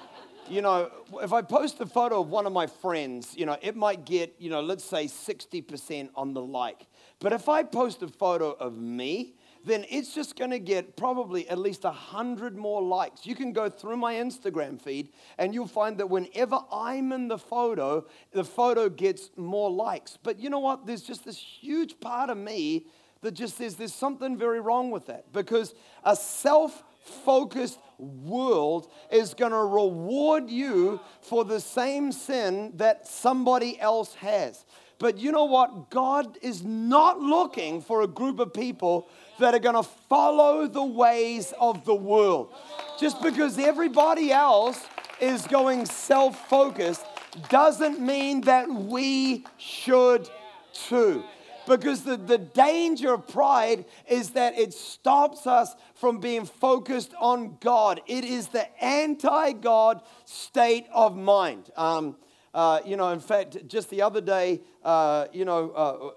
you 0.49 0.61
know, 0.61 0.89
if 1.21 1.33
I 1.33 1.41
post 1.41 1.79
a 1.79 1.85
photo 1.85 2.21
of 2.21 2.29
one 2.29 2.45
of 2.45 2.53
my 2.53 2.67
friends, 2.67 3.35
you 3.35 3.45
know, 3.45 3.57
it 3.61 3.75
might 3.75 4.05
get, 4.05 4.35
you 4.39 4.49
know, 4.49 4.61
let's 4.61 4.83
say 4.83 5.05
60% 5.05 6.09
on 6.15 6.33
the 6.33 6.41
like. 6.41 6.87
But 7.19 7.33
if 7.33 7.49
I 7.49 7.63
post 7.63 8.01
a 8.01 8.07
photo 8.07 8.51
of 8.51 8.77
me, 8.77 9.35
then 9.65 9.85
it's 9.89 10.15
just 10.15 10.37
going 10.37 10.51
to 10.51 10.59
get 10.59 10.95
probably 10.95 11.47
at 11.49 11.57
least 11.57 11.83
100 11.83 12.55
more 12.55 12.81
likes. 12.81 13.25
You 13.25 13.35
can 13.35 13.51
go 13.51 13.69
through 13.69 13.97
my 13.97 14.15
Instagram 14.15 14.81
feed 14.81 15.09
and 15.37 15.53
you'll 15.53 15.67
find 15.67 15.97
that 15.97 16.09
whenever 16.09 16.59
I'm 16.71 17.11
in 17.11 17.27
the 17.27 17.37
photo, 17.37 18.05
the 18.31 18.43
photo 18.43 18.89
gets 18.89 19.29
more 19.35 19.69
likes. 19.69 20.17
But 20.21 20.39
you 20.39 20.49
know 20.49 20.59
what? 20.59 20.85
There's 20.85 21.03
just 21.03 21.25
this 21.25 21.37
huge 21.37 21.99
part 21.99 22.29
of 22.29 22.37
me 22.37 22.87
that 23.21 23.31
just 23.31 23.57
says 23.57 23.75
there's 23.75 23.93
something 23.93 24.37
very 24.37 24.61
wrong 24.61 24.91
with 24.91 25.07
that 25.07 25.33
because 25.33 25.73
a 26.03 26.15
self 26.15 26.83
focused 27.09 27.79
world 27.97 28.89
is 29.11 29.33
going 29.33 29.51
to 29.51 29.57
reward 29.57 30.49
you 30.49 30.99
for 31.21 31.43
the 31.43 31.59
same 31.59 32.11
sin 32.11 32.73
that 32.75 33.07
somebody 33.07 33.79
else 33.79 34.13
has. 34.15 34.65
But 34.99 35.17
you 35.17 35.31
know 35.31 35.45
what? 35.45 35.89
God 35.89 36.37
is 36.41 36.63
not 36.63 37.19
looking 37.19 37.81
for 37.81 38.01
a 38.01 38.07
group 38.07 38.39
of 38.39 38.53
people 38.53 39.07
that 39.39 39.53
are 39.53 39.59
going 39.59 39.75
to 39.75 39.89
follow 40.09 40.67
the 40.67 40.83
ways 40.83 41.53
of 41.59 41.85
the 41.85 41.95
world. 41.95 42.53
Just 42.99 43.21
because 43.21 43.57
everybody 43.57 44.31
else 44.31 44.81
is 45.21 45.47
going 45.47 45.85
self 45.85 46.49
focused 46.49 47.05
doesn't 47.47 47.99
mean 48.01 48.41
that 48.41 48.69
we 48.69 49.45
should 49.57 50.29
too. 50.73 51.23
Because 51.69 52.01
the, 52.01 52.17
the 52.17 52.39
danger 52.39 53.13
of 53.13 53.27
pride 53.27 53.85
is 54.09 54.31
that 54.31 54.57
it 54.57 54.73
stops 54.73 55.45
us 55.45 55.75
from 55.93 56.19
being 56.19 56.45
focused 56.45 57.13
on 57.19 57.57
God. 57.61 58.01
It 58.07 58.25
is 58.25 58.47
the 58.47 58.67
anti 58.83 59.53
God 59.53 60.01
state 60.25 60.87
of 60.91 61.15
mind. 61.15 61.69
Um, 61.77 62.17
uh, 62.53 62.79
you 62.83 62.97
know, 62.97 63.09
in 63.09 63.19
fact, 63.19 63.67
just 63.67 63.91
the 63.91 64.01
other 64.01 64.21
day, 64.21 64.61
uh, 64.83 65.27
you 65.31 65.45
know, 65.45 65.69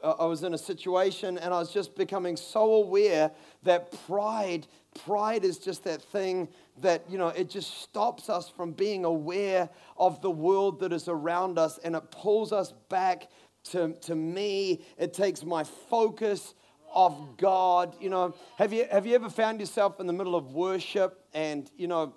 uh, 0.03 0.17
I 0.19 0.25
was 0.25 0.43
in 0.43 0.55
a 0.55 0.59
situation 0.59 1.37
and 1.37 1.53
I 1.53 1.59
was 1.59 1.71
just 1.71 1.95
becoming 1.95 2.37
so 2.39 2.73
aware 2.73 3.31
that 3.65 3.93
pride, 4.07 4.67
pride 5.05 5.45
is 5.45 5.59
just 5.59 5.85
that 5.85 6.01
thing 6.01 6.49
that, 6.81 7.05
you 7.11 7.19
know, 7.19 7.29
it 7.29 7.51
just 7.51 7.83
stops 7.83 8.31
us 8.31 8.49
from 8.49 8.73
being 8.73 9.05
aware 9.05 9.69
of 9.99 10.23
the 10.23 10.31
world 10.31 10.81
that 10.81 10.93
is 10.93 11.07
around 11.07 11.59
us 11.59 11.79
and 11.85 11.95
it 11.95 12.11
pulls 12.11 12.51
us 12.51 12.73
back 12.89 13.29
to, 13.71 13.95
to 14.03 14.15
me. 14.15 14.85
It 14.99 15.15
takes 15.15 15.45
my 15.45 15.65
focus 15.65 16.55
of 16.93 17.37
God. 17.37 17.97
You 18.01 18.11
know, 18.11 18.35
have 18.59 18.73
you, 18.73 18.87
have 18.91 19.07
you 19.07 19.15
ever 19.15 19.31
found 19.31 19.61
yourself 19.61 20.01
in 20.01 20.07
the 20.07 20.13
middle 20.13 20.35
of 20.35 20.53
worship 20.53 21.25
and, 21.33 21.71
you 21.77 21.89
know, 21.89 22.15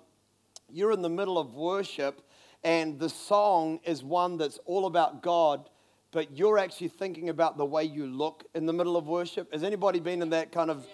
you're 0.70 0.92
in 0.92 1.02
the 1.02 1.08
middle 1.08 1.38
of 1.38 1.54
worship 1.54 2.22
and 2.64 2.98
the 2.98 3.08
song 3.08 3.80
is 3.84 4.02
one 4.02 4.38
that's 4.38 4.58
all 4.64 4.86
about 4.86 5.22
God, 5.22 5.68
but 6.10 6.36
you're 6.36 6.58
actually 6.58 6.88
thinking 6.88 7.28
about 7.28 7.56
the 7.56 7.64
way 7.64 7.84
you 7.84 8.06
look 8.06 8.44
in 8.54 8.66
the 8.66 8.72
middle 8.72 8.96
of 8.96 9.06
worship. 9.06 9.52
Has 9.52 9.62
anybody 9.62 10.00
been 10.00 10.22
in 10.22 10.30
that 10.30 10.50
kind 10.52 10.70
of 10.70 10.86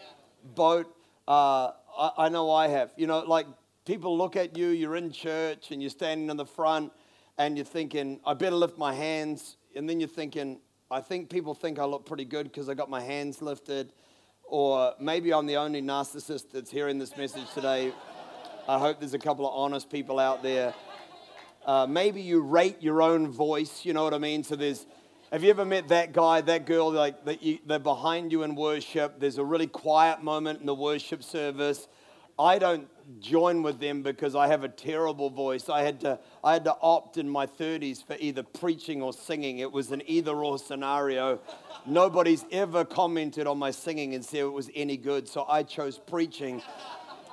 boat? 0.55 0.95
Uh, 1.27 1.71
I, 1.97 2.11
I 2.19 2.29
know 2.29 2.51
I 2.51 2.69
have. 2.69 2.93
You 2.97 3.07
know, 3.07 3.21
like 3.21 3.47
people 3.85 4.17
look 4.19 4.37
at 4.37 4.57
you, 4.57 4.69
you're 4.69 4.97
in 4.97 5.11
church 5.12 5.71
and 5.71 5.81
you're 5.81 5.91
standing 5.91 6.29
in 6.31 6.37
the 6.37 6.47
front 6.47 6.93
and 7.38 7.57
you're 7.57 7.65
thinking, 7.65 8.21
I 8.27 8.35
better 8.35 8.57
lift 8.57 8.77
my 8.77 8.93
hands. 8.93 9.57
And 9.75 9.89
then 9.89 10.01
you're 10.01 10.09
thinking, 10.09 10.61
I 10.91 11.01
think 11.01 11.31
people 11.31 11.55
think 11.55 11.79
I 11.79 11.85
look 11.85 12.05
pretty 12.05 12.25
good 12.27 12.45
because 12.45 12.69
I 12.69 12.75
got 12.75 12.91
my 12.91 13.01
hands 13.01 13.41
lifted. 13.41 13.93
Or 14.45 14.93
maybe 15.01 15.33
I'm 15.33 15.47
the 15.47 15.57
only 15.57 15.81
narcissist 15.81 16.51
that's 16.53 16.71
hearing 16.71 16.99
this 16.99 17.17
message 17.17 17.51
today. 17.55 17.93
I 18.69 18.79
hope 18.79 19.01
there's 19.01 19.15
a 19.15 19.19
couple 19.19 19.47
of 19.47 19.55
honest 19.55 19.91
people 19.91 20.19
out 20.19 20.43
there. 20.43 20.75
Uh, 21.65 21.87
maybe 21.89 22.21
you 22.21 22.41
rate 22.41 22.83
your 22.83 23.01
own 23.01 23.29
voice, 23.29 23.85
you 23.85 23.93
know 23.93 24.05
what 24.05 24.13
I 24.13 24.19
mean? 24.19 24.45
So 24.45 24.57
there's, 24.57 24.87
have 25.31 25.43
you 25.43 25.51
ever 25.51 25.65
met 25.65 25.89
that 25.89 26.13
guy, 26.13 26.43
that 26.43 26.67
girl, 26.67 26.93
like 26.93 27.25
that 27.25 27.43
you, 27.43 27.59
they're 27.65 27.79
behind 27.79 28.31
you 28.31 28.43
in 28.43 28.55
worship? 28.55 29.19
There's 29.19 29.39
a 29.39 29.45
really 29.45 29.69
quiet 29.69 30.23
moment 30.23 30.61
in 30.61 30.67
the 30.67 30.75
worship 30.75 31.23
service. 31.23 31.89
I 32.39 32.59
don't 32.59 32.89
join 33.21 33.62
with 33.62 33.81
them 33.81 34.03
because 34.03 34.35
I 34.35 34.47
have 34.49 34.65
a 34.65 34.69
terrible 34.69 35.31
voice. 35.31 35.69
I 35.69 35.83
had 35.83 36.01
to, 36.01 36.19
I 36.43 36.53
had 36.53 36.65
to 36.65 36.77
opt 36.81 37.17
in 37.17 37.29
my 37.29 37.47
30s 37.47 38.05
for 38.05 38.17
either 38.19 38.43
preaching 38.43 39.03
or 39.03 39.12
singing. 39.12 39.59
It 39.59 39.71
was 39.71 39.91
an 39.91 40.03
either 40.07 40.33
or 40.33 40.59
scenario. 40.59 41.41
Nobody's 41.87 42.45
ever 42.51 42.85
commented 42.85 43.47
on 43.47 43.59
my 43.59 43.71
singing 43.71 44.15
and 44.15 44.25
said 44.25 44.41
it 44.41 44.53
was 44.53 44.71
any 44.75 44.97
good, 44.97 45.29
so 45.29 45.45
I 45.49 45.62
chose 45.62 45.99
preaching. 45.99 46.62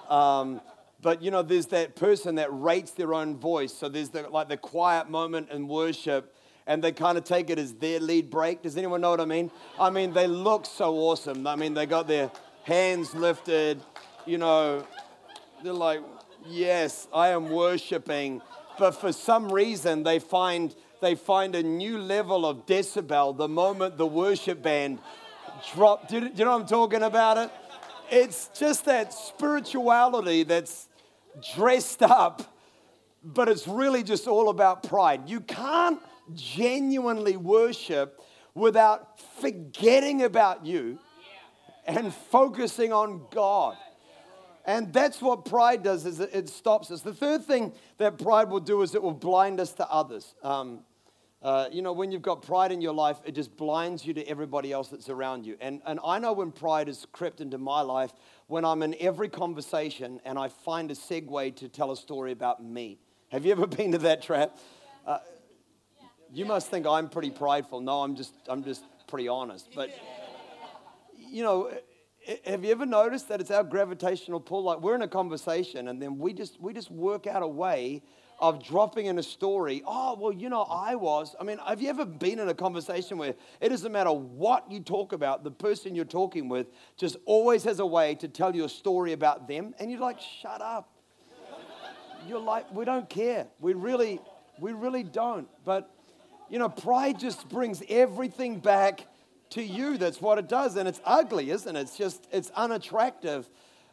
Um, 0.09 0.61
but 1.01 1.21
you 1.21 1.31
know, 1.31 1.41
there's 1.41 1.67
that 1.67 1.95
person 1.95 2.35
that 2.35 2.49
rates 2.51 2.91
their 2.91 3.13
own 3.13 3.37
voice. 3.37 3.73
So 3.73 3.89
there's 3.89 4.09
the, 4.09 4.29
like 4.29 4.49
the 4.49 4.57
quiet 4.57 5.09
moment 5.09 5.49
in 5.49 5.67
worship, 5.67 6.35
and 6.67 6.83
they 6.83 6.91
kind 6.91 7.17
of 7.17 7.23
take 7.23 7.49
it 7.49 7.57
as 7.57 7.73
their 7.73 7.99
lead 7.99 8.29
break. 8.29 8.61
Does 8.61 8.77
anyone 8.77 9.01
know 9.01 9.11
what 9.11 9.21
I 9.21 9.25
mean? 9.25 9.51
I 9.79 9.89
mean, 9.89 10.13
they 10.13 10.27
look 10.27 10.65
so 10.65 10.95
awesome. 10.95 11.47
I 11.47 11.55
mean, 11.55 11.73
they 11.73 11.85
got 11.85 12.07
their 12.07 12.31
hands 12.63 13.15
lifted, 13.15 13.81
you 14.25 14.37
know, 14.37 14.85
they're 15.63 15.73
like, 15.73 16.01
yes, 16.47 17.07
I 17.13 17.29
am 17.29 17.49
worshiping. 17.49 18.41
But 18.77 18.91
for 18.91 19.11
some 19.11 19.51
reason, 19.51 20.03
they 20.03 20.19
find 20.19 20.73
they 21.01 21.15
find 21.15 21.55
a 21.55 21.63
new 21.63 21.97
level 21.97 22.45
of 22.45 22.65
decibel 22.65 23.35
the 23.35 23.47
moment 23.47 23.97
the 23.97 24.05
worship 24.05 24.61
band 24.61 24.99
drop. 25.73 26.07
Do 26.07 26.15
you, 26.15 26.21
do 26.21 26.27
you 26.35 26.45
know 26.45 26.51
what 26.51 26.61
I'm 26.61 26.67
talking 26.67 27.03
about? 27.03 27.37
It. 27.37 27.51
It's 28.11 28.49
just 28.57 28.85
that 28.85 29.13
spirituality 29.13 30.43
that's 30.43 30.87
dressed 31.55 32.01
up, 32.01 32.41
but 33.23 33.47
it's 33.47 33.67
really 33.67 34.03
just 34.03 34.27
all 34.27 34.49
about 34.49 34.83
pride. 34.83 35.29
You 35.29 35.41
can't 35.41 35.99
genuinely 36.33 37.37
worship 37.37 38.19
without 38.53 39.19
forgetting 39.39 40.23
about 40.23 40.65
you 40.65 40.99
and 41.85 42.13
focusing 42.13 42.91
on 42.91 43.25
God. 43.31 43.77
And 44.69 44.93
that's 44.93 45.19
what 45.19 45.45
pride 45.45 45.81
does 45.81 46.05
is 46.05 46.19
it 46.19 46.47
stops 46.47 46.91
us. 46.91 47.01
The 47.01 47.11
third 47.11 47.43
thing 47.43 47.73
that 47.97 48.19
pride 48.19 48.51
will 48.51 48.59
do 48.59 48.83
is 48.83 48.93
it 48.93 49.01
will 49.01 49.15
blind 49.15 49.59
us 49.59 49.73
to 49.73 49.89
others. 49.89 50.35
Um, 50.43 50.81
uh, 51.41 51.69
you 51.71 51.81
know, 51.81 51.91
when 51.91 52.11
you've 52.11 52.21
got 52.21 52.43
pride 52.43 52.71
in 52.71 52.79
your 52.79 52.93
life, 52.93 53.17
it 53.25 53.33
just 53.33 53.57
blinds 53.57 54.05
you 54.05 54.13
to 54.13 54.23
everybody 54.27 54.71
else 54.71 54.89
that's 54.89 55.09
around 55.09 55.47
you. 55.47 55.57
And, 55.59 55.81
and 55.87 55.99
I 56.05 56.19
know 56.19 56.33
when 56.33 56.51
pride 56.51 56.85
has 56.85 57.07
crept 57.11 57.41
into 57.41 57.57
my 57.57 57.81
life, 57.81 58.13
when 58.45 58.63
I'm 58.63 58.83
in 58.83 58.95
every 58.99 59.27
conversation 59.27 60.21
and 60.23 60.37
I 60.37 60.49
find 60.49 60.91
a 60.91 60.93
segue 60.93 61.55
to 61.55 61.67
tell 61.67 61.89
a 61.89 61.97
story 61.97 62.31
about 62.31 62.63
me. 62.63 62.99
Have 63.31 63.47
you 63.47 63.51
ever 63.53 63.65
been 63.79 63.93
to 63.93 63.97
that 63.97 64.21
trap? 64.21 64.55
Uh, 65.03 65.17
you 66.31 66.45
must 66.45 66.69
think 66.69 66.85
I'm 66.85 67.09
pretty 67.09 67.31
prideful. 67.31 67.81
No, 67.81 68.03
I'm 68.03 68.15
just, 68.15 68.35
I'm 68.47 68.63
just 68.63 68.83
pretty 69.07 69.27
honest. 69.27 69.67
But, 69.73 69.89
you 71.17 71.41
know, 71.41 71.71
have 72.45 72.63
you 72.63 72.71
ever 72.71 72.85
noticed 72.85 73.29
that 73.29 73.41
it's 73.41 73.51
our 73.51 73.63
gravitational 73.63 74.39
pull? 74.39 74.63
Like 74.63 74.81
we're 74.81 74.95
in 74.95 75.01
a 75.01 75.07
conversation 75.07 75.87
and 75.87 76.01
then 76.01 76.17
we 76.17 76.33
just, 76.33 76.59
we 76.61 76.73
just 76.73 76.91
work 76.91 77.27
out 77.27 77.43
a 77.43 77.47
way 77.47 78.03
of 78.39 78.63
dropping 78.63 79.07
in 79.07 79.19
a 79.19 79.23
story. 79.23 79.83
Oh, 79.85 80.17
well, 80.17 80.31
you 80.31 80.49
know, 80.49 80.61
I 80.61 80.95
was. 80.95 81.35
I 81.39 81.43
mean, 81.43 81.57
have 81.65 81.81
you 81.81 81.89
ever 81.89 82.05
been 82.05 82.39
in 82.39 82.47
a 82.47 82.53
conversation 82.53 83.17
where 83.17 83.33
it 83.59 83.69
doesn't 83.69 83.91
matter 83.91 84.11
what 84.11 84.71
you 84.71 84.79
talk 84.79 85.11
about, 85.11 85.43
the 85.43 85.51
person 85.51 85.93
you're 85.93 86.05
talking 86.05 86.47
with 86.47 86.67
just 86.97 87.17
always 87.25 87.63
has 87.63 87.79
a 87.79 87.85
way 87.85 88.15
to 88.15 88.27
tell 88.27 88.55
you 88.55 88.63
a 88.63 88.69
story 88.69 89.13
about 89.13 89.47
them, 89.47 89.73
and 89.79 89.91
you're 89.91 89.99
like, 89.99 90.19
shut 90.19 90.61
up. 90.61 90.89
You're 92.27 92.39
like, 92.39 92.71
we 92.73 92.85
don't 92.85 93.09
care. 93.09 93.47
We 93.59 93.73
really, 93.73 94.19
we 94.59 94.73
really 94.73 95.03
don't. 95.03 95.47
But, 95.65 95.93
you 96.49 96.59
know, 96.59 96.69
pride 96.69 97.19
just 97.19 97.49
brings 97.49 97.81
everything 97.89 98.59
back 98.59 99.05
to 99.51 99.63
you. 99.63 99.97
That's 99.97 100.21
what 100.21 100.37
it 100.37 100.47
does. 100.47 100.75
And 100.75 100.87
it's 100.87 101.01
ugly, 101.05 101.51
isn't 101.51 101.75
it? 101.75 101.79
It's 101.79 101.97
just, 101.97 102.27
it's 102.31 102.51
unattractive. 102.51 103.49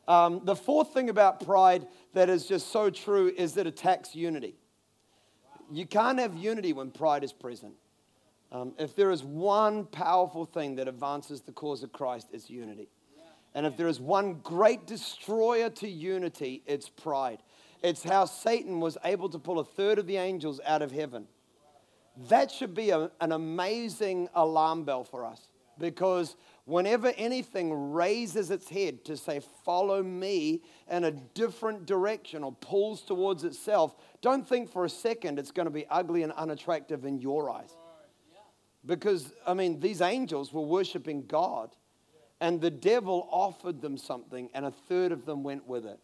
Um, 0.08 0.42
the 0.44 0.56
fourth 0.56 0.92
thing 0.94 1.08
about 1.08 1.44
pride 1.44 1.86
that 2.14 2.28
is 2.28 2.46
just 2.46 2.70
so 2.70 2.90
true 2.90 3.32
is 3.36 3.54
that 3.54 3.66
it 3.66 3.70
attacks 3.70 4.14
unity. 4.14 4.56
You 5.72 5.86
can't 5.86 6.18
have 6.18 6.36
unity 6.36 6.72
when 6.72 6.90
pride 6.90 7.24
is 7.24 7.32
present. 7.32 7.74
Um, 8.52 8.74
if 8.78 8.94
there 8.94 9.10
is 9.10 9.24
one 9.24 9.84
powerful 9.86 10.44
thing 10.44 10.76
that 10.76 10.86
advances 10.86 11.40
the 11.40 11.52
cause 11.52 11.82
of 11.82 11.92
Christ, 11.92 12.28
it's 12.32 12.48
unity. 12.48 12.88
And 13.54 13.66
if 13.66 13.76
there 13.76 13.88
is 13.88 13.98
one 13.98 14.34
great 14.34 14.86
destroyer 14.86 15.70
to 15.70 15.88
unity, 15.88 16.62
it's 16.66 16.88
pride. 16.88 17.42
It's 17.82 18.02
how 18.02 18.26
Satan 18.26 18.80
was 18.80 18.98
able 19.04 19.28
to 19.30 19.38
pull 19.38 19.58
a 19.58 19.64
third 19.64 19.98
of 19.98 20.06
the 20.06 20.18
angels 20.18 20.60
out 20.66 20.82
of 20.82 20.92
heaven. 20.92 21.26
That 22.28 22.50
should 22.50 22.74
be 22.74 22.90
a, 22.90 23.10
an 23.20 23.32
amazing 23.32 24.28
alarm 24.34 24.84
bell 24.84 25.04
for 25.04 25.24
us 25.24 25.48
because 25.78 26.36
whenever 26.64 27.12
anything 27.16 27.92
raises 27.92 28.50
its 28.50 28.68
head 28.68 29.04
to 29.04 29.16
say, 29.16 29.40
Follow 29.64 30.02
me 30.02 30.62
in 30.90 31.04
a 31.04 31.10
different 31.10 31.86
direction 31.86 32.42
or 32.42 32.52
pulls 32.52 33.02
towards 33.02 33.44
itself, 33.44 33.94
don't 34.22 34.46
think 34.48 34.70
for 34.70 34.84
a 34.84 34.88
second 34.88 35.38
it's 35.38 35.50
going 35.50 35.66
to 35.66 35.70
be 35.70 35.86
ugly 35.88 36.22
and 36.22 36.32
unattractive 36.32 37.04
in 37.04 37.18
your 37.18 37.50
eyes. 37.50 37.76
because, 38.84 39.32
I 39.46 39.54
mean, 39.54 39.80
these 39.80 40.00
angels 40.00 40.52
were 40.52 40.62
worshiping 40.62 41.26
God, 41.26 41.74
and 42.40 42.60
the 42.60 42.70
devil 42.70 43.28
offered 43.30 43.80
them 43.80 43.96
something, 43.98 44.48
and 44.54 44.64
a 44.64 44.70
third 44.70 45.10
of 45.12 45.26
them 45.26 45.42
went 45.42 45.66
with 45.66 45.84
it. 45.86 45.98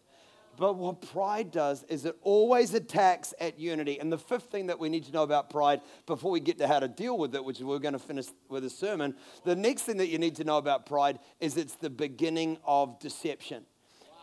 But 0.57 0.75
what 0.75 1.01
pride 1.01 1.51
does 1.51 1.83
is 1.89 2.05
it 2.05 2.15
always 2.21 2.73
attacks 2.73 3.33
at 3.39 3.59
unity. 3.59 3.99
And 3.99 4.11
the 4.11 4.17
fifth 4.17 4.45
thing 4.45 4.67
that 4.67 4.79
we 4.79 4.87
need 4.87 5.03
to 5.05 5.11
know 5.11 5.23
about 5.23 5.49
pride 5.49 5.81
before 6.05 6.31
we 6.31 6.39
get 6.39 6.59
to 6.59 6.67
how 6.67 6.79
to 6.79 6.87
deal 6.87 7.17
with 7.17 7.33
it, 7.33 7.43
which 7.43 7.59
we're 7.59 7.79
going 7.79 7.93
to 7.93 7.99
finish 7.99 8.27
with 8.49 8.63
a 8.63 8.69
sermon, 8.69 9.15
the 9.45 9.55
next 9.55 9.83
thing 9.83 9.97
that 9.97 10.07
you 10.07 10.19
need 10.19 10.35
to 10.35 10.43
know 10.43 10.57
about 10.57 10.85
pride 10.85 11.19
is 11.39 11.57
it's 11.57 11.75
the 11.75 11.89
beginning 11.89 12.57
of 12.65 12.99
deception. 12.99 13.65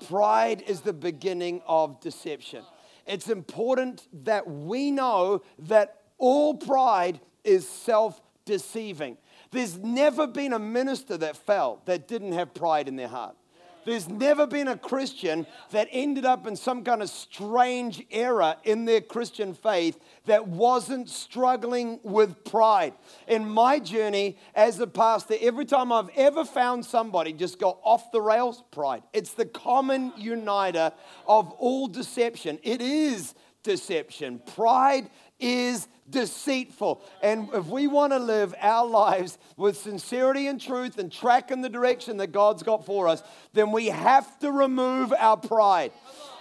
Pride 0.07 0.63
is 0.67 0.83
the 0.83 0.93
beginning 0.93 1.63
of 1.67 2.01
deception. 2.01 2.65
It's 3.07 3.29
important 3.29 4.07
that 4.25 4.49
we 4.49 4.91
know 4.91 5.43
that 5.59 5.97
all 6.17 6.55
pride 6.55 7.21
is 7.43 7.69
self 7.69 8.21
deceiving. 8.45 9.17
There's 9.51 9.79
never 9.79 10.27
been 10.27 10.53
a 10.53 10.59
minister 10.59 11.17
that 11.19 11.37
fell 11.37 11.83
that 11.87 12.07
didn't 12.07 12.33
have 12.33 12.55
pride 12.55 12.87
in 12.87 12.97
their 12.97 13.09
heart. 13.09 13.37
There's 13.85 14.09
never 14.09 14.47
been 14.47 14.69
a 14.69 14.77
Christian 14.77 15.47
that 15.71 15.89
ended 15.91 16.25
up 16.25 16.47
in 16.47 16.57
some 16.57 16.85
kind 16.85 17.03
of 17.03 17.11
strange 17.11 18.05
error 18.11 18.57
in 18.65 18.85
their 18.85 19.01
Christian 19.01 19.55
faith 19.55 19.99
that 20.27 20.47
wasn't 20.47 21.09
struggling 21.09 22.01
with 22.03 22.45
pride. 22.45 22.95
In 23.27 23.49
my 23.49 23.79
journey 23.79 24.39
as 24.55 24.79
a 24.81 24.87
pastor, 24.87 25.35
every 25.41 25.65
time 25.65 25.93
I've 25.93 26.11
ever 26.17 26.45
found 26.45 26.85
somebody 26.85 27.33
just 27.33 27.59
go 27.59 27.79
off 27.83 28.13
the 28.13 28.21
rails, 28.21 28.63
pride. 28.71 29.03
It's 29.13 29.35
the 29.35 29.47
common 29.47 30.13
uniter 30.17 30.93
of 31.27 31.51
all 31.53 31.89
deception. 31.89 32.59
It 32.63 32.81
is 32.81 33.35
deception. 33.63 34.41
Pride 34.55 35.11
is 35.39 35.89
deceitful. 36.11 37.03
And 37.23 37.49
if 37.55 37.67
we 37.67 37.87
want 37.87 38.13
to 38.13 38.19
live 38.19 38.55
our 38.61 38.87
lives 38.87 39.39
with 39.57 39.77
sincerity 39.77 40.47
and 40.47 40.61
truth 40.61 40.99
and 40.99 41.11
track 41.11 41.51
in 41.51 41.61
the 41.61 41.69
direction 41.69 42.17
that 42.19 42.33
God's 42.33 42.63
got 42.63 42.85
for 42.85 43.09
us, 43.09 43.23
then 43.53 43.73
we 43.73 43.87
have 43.87 44.39
to 44.41 44.51
remove 44.51 45.13
our 45.19 45.37
pride. 45.37 45.93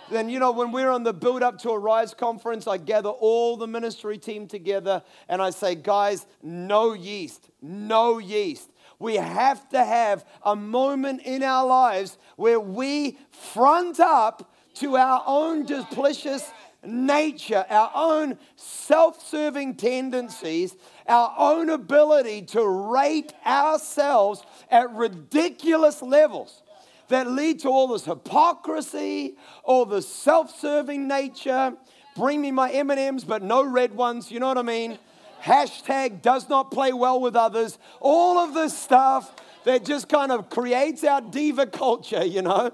Then, 0.10 0.29
you 0.29 0.39
know, 0.39 0.51
when 0.51 0.71
we're 0.71 0.89
on 0.89 1.03
the 1.03 1.13
build 1.13 1.43
up 1.43 1.60
to 1.60 1.71
Arise 1.71 2.13
conference, 2.13 2.67
I 2.67 2.77
gather 2.77 3.10
all 3.10 3.58
the 3.58 3.67
ministry 3.67 4.17
team 4.17 4.47
together 4.47 5.03
and 5.27 5.41
I 5.41 5.51
say, 5.51 5.75
guys, 5.75 6.25
no 6.41 6.93
yeast, 6.93 7.49
no 7.62 8.17
yeast. 8.17 8.71
We 8.97 9.15
have 9.15 9.69
to 9.69 9.84
have 9.84 10.25
a 10.43 10.55
moment 10.55 11.21
in 11.23 11.43
our 11.43 11.65
lives 11.65 12.17
where 12.36 12.60
we 12.60 13.17
front 13.32 13.99
up 13.99 14.53
to 14.75 14.97
our 14.97 15.23
own 15.25 15.65
duplicitous 15.65 16.49
nature, 16.84 17.65
our 17.70 17.92
own 17.94 18.38
self 18.56 19.26
serving 19.28 19.76
tendencies, 19.76 20.76
our 21.08 21.34
own 21.38 21.70
ability 21.70 22.44
to 22.44 22.65
rate 22.65 23.34
ourselves 23.46 24.44
at 24.70 24.92
ridiculous 24.92 26.02
levels 26.02 26.62
that 27.10 27.30
lead 27.30 27.60
to 27.60 27.70
all 27.70 27.88
this 27.88 28.06
hypocrisy, 28.06 29.36
all 29.63 29.86
the 29.86 30.02
self-serving 30.02 31.08
nature. 31.08 31.74
Bring 32.15 32.42
me 32.42 32.52
my 32.52 32.72
M&Ms, 32.72 33.26
but 33.26 33.42
no 33.42 33.63
red 33.63 33.94
ones. 33.96 34.32
You 34.32 34.39
know 34.39 34.48
what 34.48 34.58
I 34.58 34.63
mean? 34.63 34.98
Hashtag 35.42 36.22
does 36.22 36.50
not 36.50 36.72
play 36.72 36.94
well 36.94 37.20
with 37.20 37.36
others. 37.36 37.78
All 38.00 38.38
of 38.38 38.54
this 38.54 38.78
stuff 38.78 39.36
that 39.63 39.86
just 39.86 40.10
kind 40.10 40.32
of 40.32 40.50
creates 40.50 41.04
our 41.04 41.22
diva 41.22 41.65
culture, 41.65 42.24
you 42.24 42.42
know, 42.42 42.72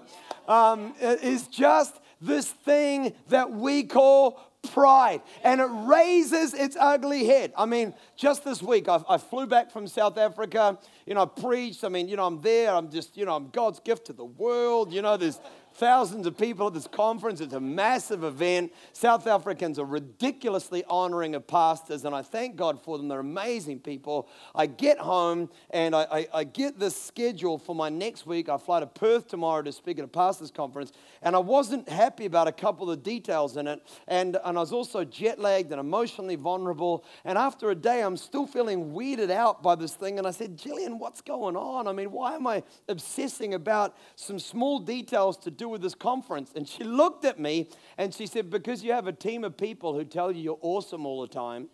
um, 0.47 0.93
is 0.99 1.47
just 1.47 1.99
this 2.21 2.47
thing 2.47 3.13
that 3.29 3.51
we 3.51 3.83
call 3.83 4.39
pride 4.71 5.21
and 5.43 5.61
it 5.61 5.69
raises 5.69 6.53
its 6.53 6.75
ugly 6.79 7.25
head. 7.25 7.53
I 7.57 7.65
mean, 7.65 7.93
just 8.15 8.43
this 8.43 8.61
week, 8.61 8.89
I, 8.89 9.01
I, 9.07 9.17
flew 9.17 9.45
back 9.45 9.71
from 9.71 9.87
South 9.87 10.17
Africa. 10.17 10.79
You 11.05 11.13
know, 11.13 11.23
I 11.23 11.25
preached. 11.25 11.83
I 11.83 11.89
mean, 11.89 12.07
you 12.07 12.15
know, 12.15 12.25
I'm 12.25 12.41
there. 12.41 12.73
I'm 12.73 12.89
just, 12.89 13.15
you 13.15 13.25
know, 13.25 13.35
I'm 13.35 13.49
God's 13.49 13.79
gift 13.79 14.05
to 14.07 14.13
the 14.13 14.25
world. 14.25 14.91
You 14.91 15.01
know, 15.01 15.17
there's 15.17 15.39
thousands 15.75 16.25
of 16.25 16.37
people 16.37 16.67
at 16.67 16.73
this 16.73 16.87
conference. 16.87 17.41
It's 17.41 17.53
a 17.53 17.59
massive 17.59 18.23
event. 18.23 18.73
South 18.93 19.27
Africans 19.27 19.77
are 19.77 19.85
ridiculously 19.85 20.83
honoring 20.85 21.35
of 21.35 21.47
pastors, 21.47 22.05
and 22.05 22.15
I 22.15 22.21
thank 22.21 22.55
God 22.55 22.81
for 22.81 22.97
them. 22.97 23.07
They're 23.07 23.19
amazing 23.19 23.79
people. 23.79 24.29
I 24.53 24.67
get 24.67 24.97
home 24.97 25.49
and 25.71 25.95
I, 25.95 26.07
I, 26.11 26.27
I 26.33 26.43
get 26.45 26.79
this 26.79 26.95
schedule 26.95 27.57
for 27.57 27.75
my 27.75 27.89
next 27.89 28.25
week. 28.25 28.47
I 28.47 28.57
fly 28.57 28.79
to 28.79 28.87
Perth 28.87 29.27
tomorrow 29.27 29.61
to 29.63 29.71
speak 29.71 29.99
at 29.99 30.05
a 30.05 30.07
pastors 30.07 30.51
conference, 30.51 30.93
and 31.21 31.35
I 31.35 31.39
wasn't 31.39 31.89
happy 31.89 32.25
about 32.25 32.47
a 32.47 32.53
couple 32.53 32.89
of 32.89 32.97
the 32.97 33.03
details 33.03 33.57
in 33.57 33.67
it. 33.67 33.81
And, 34.07 34.37
and 34.45 34.57
I 34.57 34.61
was 34.61 34.71
also 34.71 35.03
jet 35.03 35.39
lagged 35.39 35.71
and 35.71 35.79
emotionally 35.79 36.35
vulnerable. 36.35 37.03
And 37.25 37.37
after 37.37 37.71
a 37.71 37.75
day, 37.75 38.01
I'm 38.01 38.17
still 38.17 38.47
feeling 38.47 38.91
weirded 38.93 39.29
out 39.29 39.61
by 39.61 39.75
this 39.75 39.93
thing. 39.93 40.19
And 40.19 40.27
I 40.27 40.31
said, 40.31 40.57
Jillian, 40.57 40.99
what's 40.99 41.21
going 41.21 41.57
on? 41.57 41.87
I 41.87 41.91
mean, 41.91 42.11
why 42.11 42.35
am 42.35 42.47
I 42.47 42.63
obsessing 42.87 43.53
about 43.53 43.97
some 44.15 44.39
small 44.39 44.79
details 44.79 45.37
to 45.39 45.51
do? 45.51 45.64
Do 45.65 45.69
with 45.69 45.81
this 45.81 45.95
conference? 45.95 46.51
And 46.55 46.67
she 46.67 46.83
looked 47.01 47.25
at 47.25 47.39
me 47.39 47.69
and 47.97 48.13
she 48.13 48.27
said, 48.27 48.49
Because 48.49 48.83
you 48.83 48.91
have 48.91 49.07
a 49.07 49.13
team 49.13 49.43
of 49.43 49.57
people 49.57 49.93
who 49.93 50.05
tell 50.05 50.31
you 50.31 50.41
you're 50.41 50.59
awesome 50.61 51.05
all 51.05 51.21
the 51.21 51.27
time 51.27 51.69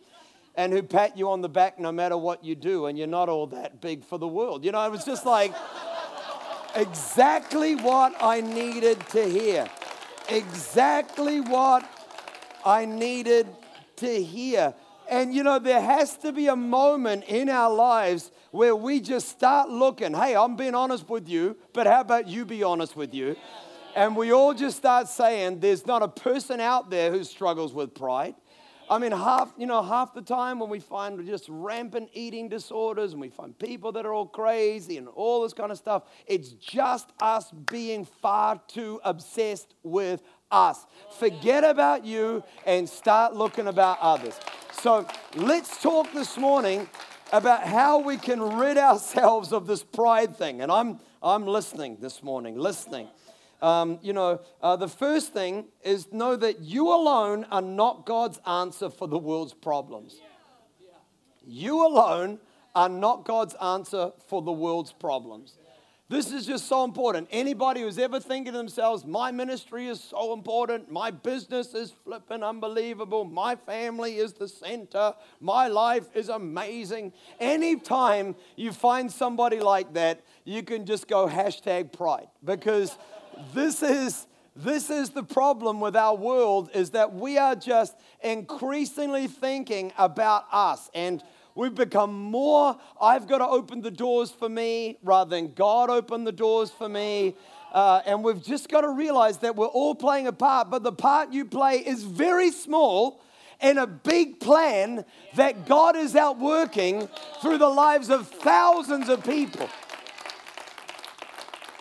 and 0.55 0.73
who 0.73 0.83
pat 0.83 1.17
you 1.17 1.29
on 1.29 1.41
the 1.41 1.49
back 1.49 1.79
no 1.79 1.91
matter 1.91 2.17
what 2.17 2.43
you 2.43 2.55
do, 2.55 2.87
and 2.87 2.97
you're 2.97 3.07
not 3.07 3.29
all 3.29 3.47
that 3.47 3.79
big 3.79 4.03
for 4.03 4.17
the 4.17 4.27
world. 4.27 4.65
You 4.65 4.73
know, 4.73 4.85
it 4.85 4.91
was 4.91 5.05
just 5.05 5.25
like 5.25 5.53
exactly 6.75 7.75
what 7.75 8.13
I 8.19 8.41
needed 8.41 8.99
to 9.11 9.23
hear. 9.23 9.69
Exactly 10.27 11.39
what 11.39 11.89
I 12.65 12.85
needed 12.85 13.47
to 13.97 14.23
hear. 14.23 14.73
And 15.09 15.33
you 15.33 15.43
know, 15.43 15.59
there 15.59 15.81
has 15.81 16.17
to 16.17 16.31
be 16.31 16.47
a 16.47 16.55
moment 16.55 17.25
in 17.25 17.49
our 17.49 17.73
lives 17.73 18.31
where 18.51 18.75
we 18.75 18.99
just 18.99 19.29
start 19.29 19.69
looking, 19.69 20.13
hey, 20.13 20.35
I'm 20.35 20.57
being 20.57 20.75
honest 20.75 21.09
with 21.09 21.29
you, 21.29 21.55
but 21.73 21.87
how 21.87 22.01
about 22.01 22.27
you 22.27 22.45
be 22.45 22.63
honest 22.63 22.95
with 22.95 23.13
you? 23.13 23.37
And 23.95 24.15
we 24.15 24.31
all 24.31 24.53
just 24.53 24.77
start 24.77 25.09
saying 25.09 25.59
there's 25.59 25.85
not 25.85 26.01
a 26.01 26.07
person 26.07 26.61
out 26.61 26.89
there 26.89 27.11
who 27.11 27.23
struggles 27.23 27.73
with 27.73 27.93
pride. 27.93 28.35
I 28.89 28.97
mean, 28.97 29.11
half, 29.11 29.53
you 29.57 29.67
know, 29.67 29.81
half 29.81 30.13
the 30.13 30.21
time 30.21 30.59
when 30.59 30.69
we 30.69 30.79
find 30.79 31.25
just 31.25 31.45
rampant 31.47 32.09
eating 32.13 32.49
disorders 32.49 33.13
and 33.13 33.21
we 33.21 33.29
find 33.29 33.57
people 33.57 33.91
that 33.93 34.05
are 34.05 34.13
all 34.13 34.25
crazy 34.25 34.97
and 34.97 35.07
all 35.09 35.43
this 35.43 35.53
kind 35.53 35.71
of 35.71 35.77
stuff, 35.77 36.03
it's 36.25 36.49
just 36.51 37.09
us 37.21 37.51
being 37.51 38.05
far 38.05 38.61
too 38.67 38.99
obsessed 39.03 39.75
with 39.83 40.21
us. 40.51 40.85
Forget 41.17 41.63
about 41.63 42.05
you 42.05 42.43
and 42.65 42.87
start 42.87 43.33
looking 43.33 43.67
about 43.67 43.97
others. 44.01 44.37
So 44.73 45.05
let's 45.35 45.81
talk 45.81 46.11
this 46.11 46.37
morning 46.37 46.89
about 47.31 47.63
how 47.63 47.99
we 47.99 48.17
can 48.17 48.41
rid 48.41 48.77
ourselves 48.77 49.53
of 49.53 49.67
this 49.67 49.83
pride 49.83 50.35
thing. 50.35 50.61
And 50.61 50.71
I'm, 50.71 50.99
I'm 51.23 51.45
listening 51.45 51.97
this 52.01 52.23
morning, 52.23 52.57
listening 52.57 53.07
um, 53.61 53.99
you 54.01 54.13
know, 54.13 54.41
uh, 54.61 54.75
the 54.75 54.87
first 54.87 55.33
thing 55.33 55.65
is 55.83 56.11
know 56.11 56.35
that 56.35 56.61
you 56.61 56.87
alone 56.87 57.45
are 57.51 57.61
not 57.61 58.05
God's 58.05 58.39
answer 58.47 58.89
for 58.89 59.07
the 59.07 59.19
world's 59.19 59.53
problems. 59.53 60.19
You 61.45 61.85
alone 61.85 62.39
are 62.75 62.89
not 62.89 63.25
God's 63.25 63.55
answer 63.55 64.11
for 64.27 64.41
the 64.41 64.51
world's 64.51 64.93
problems. 64.93 65.57
This 66.11 66.33
is 66.33 66.45
just 66.45 66.67
so 66.67 66.83
important. 66.83 67.29
Anybody 67.31 67.81
who's 67.81 67.97
ever 67.97 68.19
thinking 68.19 68.51
to 68.51 68.57
themselves, 68.57 69.05
my 69.05 69.31
ministry 69.31 69.87
is 69.87 70.03
so 70.03 70.33
important, 70.33 70.91
my 70.91 71.09
business 71.09 71.73
is 71.73 71.93
flipping 72.03 72.43
unbelievable, 72.43 73.23
my 73.23 73.55
family 73.55 74.17
is 74.17 74.33
the 74.33 74.49
center, 74.49 75.13
my 75.39 75.69
life 75.69 76.07
is 76.13 76.27
amazing. 76.27 77.13
Anytime 77.39 78.35
you 78.57 78.73
find 78.73 79.09
somebody 79.09 79.61
like 79.61 79.93
that, 79.93 80.25
you 80.43 80.63
can 80.63 80.85
just 80.85 81.07
go 81.07 81.27
hashtag 81.27 81.93
pride 81.93 82.27
because 82.43 82.97
this 83.53 83.83
is 83.83 84.27
this 84.55 84.89
is 84.89 85.11
the 85.11 85.23
problem 85.23 85.79
with 85.79 85.95
our 85.95 86.15
world 86.15 86.69
is 86.73 86.89
that 86.91 87.13
we 87.13 87.37
are 87.37 87.55
just 87.55 87.95
increasingly 88.21 89.27
thinking 89.27 89.93
about 89.97 90.45
us. 90.51 90.89
And 90.93 91.23
we've 91.55 91.75
become 91.75 92.13
more 92.13 92.77
i've 93.01 93.27
got 93.27 93.39
to 93.39 93.47
open 93.47 93.81
the 93.81 93.91
doors 93.91 94.31
for 94.31 94.47
me 94.47 94.97
rather 95.03 95.29
than 95.31 95.53
god 95.53 95.89
open 95.89 96.23
the 96.23 96.31
doors 96.31 96.71
for 96.71 96.87
me. 96.87 97.35
Uh, 97.73 98.01
and 98.05 98.23
we've 98.23 98.43
just 98.43 98.67
got 98.69 98.81
to 98.81 98.89
realize 98.89 99.37
that 99.37 99.55
we're 99.55 99.65
all 99.65 99.95
playing 99.95 100.27
a 100.27 100.33
part 100.33 100.69
but 100.69 100.83
the 100.83 100.91
part 100.91 101.31
you 101.31 101.45
play 101.45 101.77
is 101.77 102.03
very 102.03 102.51
small 102.51 103.21
in 103.61 103.77
a 103.77 103.87
big 103.87 104.39
plan 104.39 105.05
that 105.35 105.65
god 105.67 105.95
is 105.95 106.15
out 106.15 106.39
working 106.39 107.07
through 107.41 107.57
the 107.57 107.69
lives 107.69 108.09
of 108.09 108.27
thousands 108.27 109.09
of 109.09 109.23
people 109.23 109.69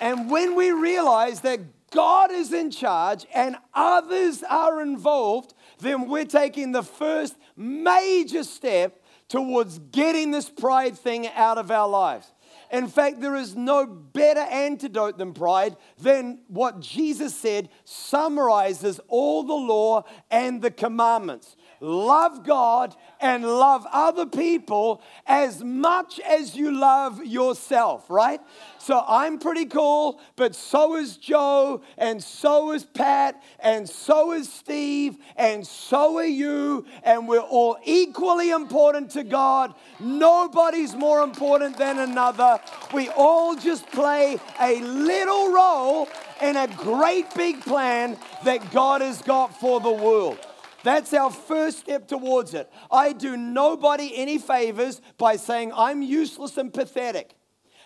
and 0.00 0.30
when 0.30 0.56
we 0.56 0.70
realize 0.70 1.40
that 1.42 1.60
God 1.90 2.30
is 2.30 2.52
in 2.52 2.70
charge 2.70 3.26
and 3.34 3.56
others 3.74 4.42
are 4.48 4.80
involved, 4.80 5.54
then 5.80 6.08
we're 6.08 6.24
taking 6.24 6.72
the 6.72 6.82
first 6.82 7.36
major 7.56 8.44
step 8.44 9.02
towards 9.28 9.78
getting 9.78 10.30
this 10.30 10.48
pride 10.48 10.98
thing 10.98 11.28
out 11.28 11.58
of 11.58 11.70
our 11.70 11.88
lives. 11.88 12.32
In 12.72 12.86
fact, 12.86 13.20
there 13.20 13.34
is 13.34 13.56
no 13.56 13.84
better 13.84 14.40
antidote 14.40 15.18
than 15.18 15.32
pride 15.32 15.76
than 15.98 16.40
what 16.46 16.80
Jesus 16.80 17.34
said 17.34 17.68
summarizes 17.84 19.00
all 19.08 19.42
the 19.42 19.54
law 19.54 20.04
and 20.30 20.62
the 20.62 20.70
commandments. 20.70 21.56
Love 21.80 22.44
God 22.44 22.94
and 23.20 23.42
love 23.42 23.86
other 23.90 24.26
people 24.26 25.02
as 25.26 25.64
much 25.64 26.20
as 26.20 26.54
you 26.54 26.78
love 26.78 27.24
yourself, 27.24 28.04
right? 28.10 28.40
So 28.78 29.02
I'm 29.08 29.38
pretty 29.38 29.64
cool, 29.64 30.20
but 30.36 30.54
so 30.54 30.96
is 30.96 31.16
Joe, 31.16 31.80
and 31.96 32.22
so 32.22 32.72
is 32.72 32.84
Pat, 32.84 33.42
and 33.60 33.88
so 33.88 34.32
is 34.32 34.52
Steve, 34.52 35.16
and 35.36 35.66
so 35.66 36.18
are 36.18 36.24
you, 36.24 36.84
and 37.02 37.26
we're 37.26 37.40
all 37.40 37.78
equally 37.84 38.50
important 38.50 39.10
to 39.12 39.24
God. 39.24 39.74
Nobody's 39.98 40.94
more 40.94 41.22
important 41.22 41.78
than 41.78 41.98
another. 41.98 42.60
We 42.92 43.08
all 43.10 43.56
just 43.56 43.90
play 43.90 44.38
a 44.60 44.80
little 44.80 45.50
role 45.50 46.08
in 46.42 46.56
a 46.56 46.66
great 46.68 47.32
big 47.34 47.60
plan 47.62 48.18
that 48.44 48.70
God 48.70 49.00
has 49.00 49.22
got 49.22 49.58
for 49.58 49.80
the 49.80 49.90
world. 49.90 50.38
That's 50.82 51.12
our 51.12 51.30
first 51.30 51.80
step 51.80 52.08
towards 52.08 52.54
it. 52.54 52.70
I 52.90 53.12
do 53.12 53.36
nobody 53.36 54.12
any 54.14 54.38
favors 54.38 55.00
by 55.18 55.36
saying 55.36 55.72
I'm 55.74 56.02
useless 56.02 56.56
and 56.56 56.72
pathetic. 56.72 57.34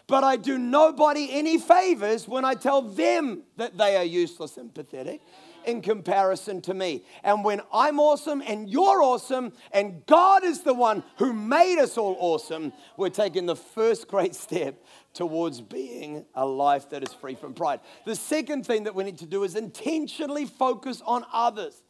But 0.06 0.22
I 0.22 0.36
do 0.36 0.58
nobody 0.58 1.28
any 1.30 1.58
favors 1.58 2.28
when 2.28 2.44
I 2.44 2.54
tell 2.54 2.82
them 2.82 3.44
that 3.56 3.78
they 3.78 3.96
are 3.96 4.04
useless 4.04 4.58
and 4.58 4.72
pathetic 4.72 5.22
in 5.64 5.80
comparison 5.80 6.60
to 6.60 6.74
me. 6.74 7.04
And 7.22 7.42
when 7.42 7.62
I'm 7.72 7.98
awesome 7.98 8.42
and 8.46 8.68
you're 8.68 9.02
awesome 9.02 9.54
and 9.72 10.04
God 10.04 10.44
is 10.44 10.60
the 10.60 10.74
one 10.74 11.02
who 11.16 11.32
made 11.32 11.80
us 11.80 11.96
all 11.96 12.16
awesome, 12.18 12.74
we're 12.98 13.08
taking 13.08 13.46
the 13.46 13.56
first 13.56 14.06
great 14.06 14.34
step 14.34 14.84
towards 15.14 15.62
being 15.62 16.26
a 16.34 16.44
life 16.44 16.90
that 16.90 17.02
is 17.02 17.12
free 17.14 17.34
from 17.34 17.54
pride. 17.54 17.80
The 18.04 18.16
second 18.16 18.66
thing 18.66 18.84
that 18.84 18.94
we 18.94 19.04
need 19.04 19.18
to 19.18 19.26
do 19.26 19.42
is 19.42 19.56
intentionally 19.56 20.44
focus 20.44 21.02
on 21.06 21.24
others. 21.32 21.82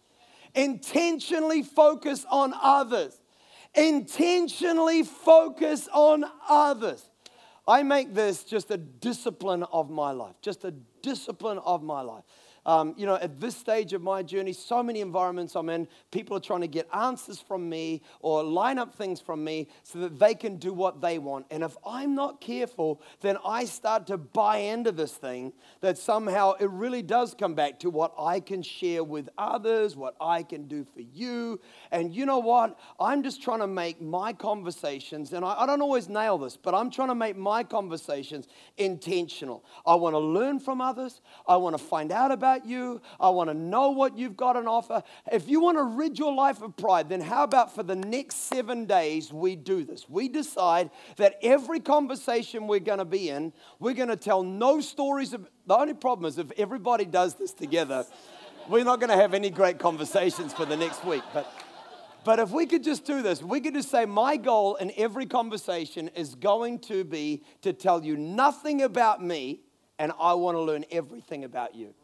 Intentionally 0.55 1.63
focus 1.63 2.25
on 2.31 2.55
others. 2.61 3.21
Intentionally 3.75 5.03
focus 5.03 5.89
on 5.93 6.25
others. 6.49 7.09
I 7.67 7.83
make 7.83 8.15
this 8.15 8.45
just 8.45 8.71
a 8.71 8.77
discipline 8.77 9.63
of 9.65 9.91
my 9.91 10.11
life, 10.11 10.37
just 10.43 10.65
a 10.65 10.75
discipline 11.03 11.59
of 11.59 11.83
my 11.83 12.03
life. 12.03 12.25
Um, 12.67 12.95
you 12.97 13.07
know, 13.07 13.17
at 13.17 13.41
this 13.41 13.57
stage 13.57 13.93
of 13.93 14.03
my 14.03 14.23
journey, 14.23 14.53
so 14.53 14.83
many 14.83 15.01
environments 15.01 15.55
I'm 15.55 15.69
in, 15.69 15.87
people 16.11 16.37
are 16.37 16.41
trying 16.41 16.63
to 16.63 16.67
get 16.69 16.89
answers 16.95 17.41
from 17.41 17.69
me 17.69 18.03
or 18.21 18.43
line 18.43 18.79
up 18.79 18.95
things 18.95 19.21
from 19.21 19.45
me 19.45 19.69
so 19.83 19.99
that 20.01 20.19
they 20.19 20.35
can 20.35 20.57
do 20.57 20.73
what 20.73 21.01
they 21.01 21.19
want. 21.19 21.47
And 21.51 21.63
if 21.63 21.77
I'm 21.87 22.15
not 22.15 22.41
careful, 22.41 23.03
then 23.21 23.37
I 23.45 23.65
start 23.65 24.07
to 24.09 24.17
buy 24.17 24.59
into 24.59 24.93
this 24.93 25.13
thing 25.13 25.53
that 25.81 25.99
somehow 25.99 26.53
it 26.53 26.71
really 26.71 27.03
does 27.03 27.35
come 27.35 27.55
back 27.55 27.81
to 27.81 27.91
what 27.91 28.15
I 28.19 28.41
can 28.41 28.63
share 28.63 29.05
with 29.05 29.29
others, 29.37 29.97
what 29.97 30.15
I 30.21 30.43
can 30.43 30.67
do 30.67 30.85
for 30.85 31.01
you. 31.01 31.61
And 31.91 32.15
you 32.15 32.25
know 32.27 32.39
what? 32.39 32.79
I'm 32.99 33.23
just 33.23 33.43
trying 33.43 33.61
to 33.61 33.67
make 33.67 34.01
my 34.01 34.33
conversations, 34.33 35.33
and 35.33 35.45
I, 35.45 35.55
I 35.63 35.67
don't 35.67 35.83
always 35.83 36.09
nail 36.09 36.39
this, 36.39 36.57
but 36.57 36.75
I'm 36.75 36.91
trying 36.91 37.09
to 37.09 37.15
make 37.15 37.37
my 37.37 37.63
conversations 37.63 38.49
intentional. 38.77 39.65
I 39.87 39.95
want 39.97 40.15
to 40.15 40.19
learn 40.19 40.61
from 40.61 40.81
others, 40.81 41.21
I 41.47 41.57
want 41.57 41.77
to 41.77 41.83
find 41.83 42.13
out 42.13 42.31
about 42.31 42.54
about 42.55 42.69
you. 42.69 43.01
I 43.21 43.31
want 43.31 43.51
to 43.51 43.55
know 43.55 43.91
what 43.91 44.17
you've 44.17 44.37
got 44.37 44.57
on 44.57 44.67
offer. 44.67 45.03
If 45.31 45.49
you 45.49 45.61
want 45.61 45.79
to 45.79 45.85
rid 45.85 46.19
your 46.19 46.35
life 46.35 46.63
of 46.63 46.77
pride, 46.77 47.09
then 47.09 47.21
how 47.21 47.45
about 47.45 47.75
for 47.75 47.83
the 47.83 47.97
next 47.97 48.49
seven 48.49 48.87
days 48.87 49.33
we 49.33 49.57
do 49.57 49.85
this? 49.85 50.09
We 50.09 50.29
decide 50.29 50.91
that 51.17 51.39
every 51.43 51.81
conversation 51.81 52.67
we're 52.67 52.81
going 52.81 52.99
to 52.99 53.05
be 53.05 53.29
in, 53.29 53.53
we're 53.81 53.95
going 53.95 54.09
to 54.09 54.17
tell 54.17 54.43
no 54.43 54.81
stories 54.81 55.33
of. 55.33 55.49
The 55.67 55.75
only 55.75 55.95
problem 55.95 56.29
is 56.29 56.39
if 56.39 56.53
everybody 56.57 57.05
does 57.05 57.35
this 57.35 57.53
together, 57.53 58.05
we're 58.69 58.85
not 58.85 59.01
going 59.01 59.11
to 59.11 59.17
have 59.17 59.35
any 59.35 59.51
great 59.51 59.79
conversations 59.79 60.53
for 60.53 60.65
the 60.65 60.77
next 60.77 61.05
week. 61.05 61.23
But 61.33 61.53
but 62.25 62.39
if 62.39 62.51
we 62.51 62.65
could 62.65 62.83
just 62.83 63.05
do 63.05 63.21
this, 63.21 63.43
we 63.43 63.61
could 63.61 63.75
just 63.75 63.91
say, 63.91 64.07
My 64.07 64.39
goal 64.39 64.77
in 64.77 64.93
every 64.97 65.27
conversation 65.27 66.09
is 66.09 66.35
going 66.35 66.79
to 66.81 67.05
be 67.05 67.43
to 67.61 67.75
tell 67.75 68.03
you 68.03 68.17
nothing 68.17 68.81
about 68.81 69.23
me, 69.23 69.61
and 69.99 70.11
I 70.19 70.33
want 70.33 70.57
to 70.57 70.63
learn 70.63 70.87
everything 70.91 71.45
about 71.45 71.75
you. 71.75 71.95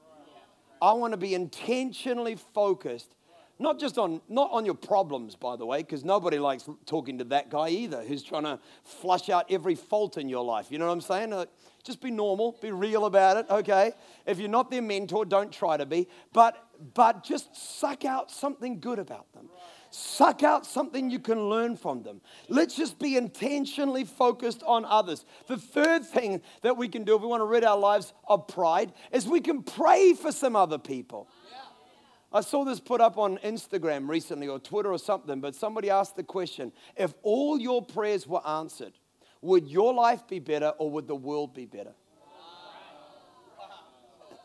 I 0.82 0.92
want 0.92 1.12
to 1.12 1.16
be 1.16 1.34
intentionally 1.34 2.36
focused, 2.54 3.14
not 3.58 3.78
just 3.78 3.98
on 3.98 4.20
not 4.28 4.50
on 4.52 4.64
your 4.64 4.74
problems, 4.74 5.36
by 5.36 5.56
the 5.56 5.66
way, 5.66 5.82
because 5.82 6.04
nobody 6.04 6.38
likes 6.38 6.68
talking 6.86 7.18
to 7.18 7.24
that 7.24 7.50
guy 7.50 7.68
either, 7.68 8.02
who's 8.02 8.22
trying 8.22 8.44
to 8.44 8.58
flush 8.84 9.28
out 9.28 9.46
every 9.50 9.74
fault 9.74 10.16
in 10.16 10.28
your 10.28 10.44
life. 10.44 10.66
You 10.70 10.78
know 10.78 10.86
what 10.86 10.92
I'm 10.92 11.00
saying? 11.00 11.32
Uh, 11.32 11.46
just 11.82 12.00
be 12.00 12.10
normal, 12.10 12.56
be 12.60 12.72
real 12.72 13.06
about 13.06 13.36
it, 13.38 13.46
okay? 13.50 13.92
If 14.26 14.38
you're 14.38 14.48
not 14.48 14.70
their 14.70 14.82
mentor, 14.82 15.24
don't 15.24 15.52
try 15.52 15.76
to 15.76 15.86
be, 15.86 16.08
but 16.32 16.56
but 16.94 17.22
just 17.22 17.54
suck 17.54 18.04
out 18.04 18.30
something 18.30 18.80
good 18.80 18.98
about 18.98 19.32
them. 19.34 19.48
Suck 19.90 20.44
out 20.44 20.64
something 20.64 21.10
you 21.10 21.18
can 21.18 21.48
learn 21.48 21.76
from 21.76 22.02
them. 22.02 22.20
Let's 22.48 22.76
just 22.76 22.98
be 22.98 23.16
intentionally 23.16 24.04
focused 24.04 24.62
on 24.62 24.84
others. 24.84 25.24
The 25.48 25.56
third 25.56 26.04
thing 26.04 26.42
that 26.62 26.76
we 26.76 26.88
can 26.88 27.02
do 27.02 27.16
if 27.16 27.22
we 27.22 27.26
want 27.26 27.40
to 27.40 27.46
rid 27.46 27.64
our 27.64 27.78
lives 27.78 28.12
of 28.28 28.46
pride 28.46 28.92
is 29.10 29.26
we 29.26 29.40
can 29.40 29.62
pray 29.62 30.14
for 30.14 30.30
some 30.30 30.54
other 30.54 30.78
people. 30.78 31.28
I 32.32 32.42
saw 32.42 32.64
this 32.64 32.78
put 32.78 33.00
up 33.00 33.18
on 33.18 33.38
Instagram 33.38 34.08
recently 34.08 34.46
or 34.46 34.60
Twitter 34.60 34.92
or 34.92 34.98
something, 34.98 35.40
but 35.40 35.56
somebody 35.56 35.90
asked 35.90 36.14
the 36.14 36.22
question 36.22 36.70
if 36.96 37.12
all 37.22 37.58
your 37.58 37.84
prayers 37.84 38.28
were 38.28 38.46
answered, 38.46 38.92
would 39.42 39.66
your 39.66 39.92
life 39.92 40.28
be 40.28 40.38
better 40.38 40.68
or 40.78 40.90
would 40.92 41.08
the 41.08 41.16
world 41.16 41.54
be 41.54 41.66
better? 41.66 41.94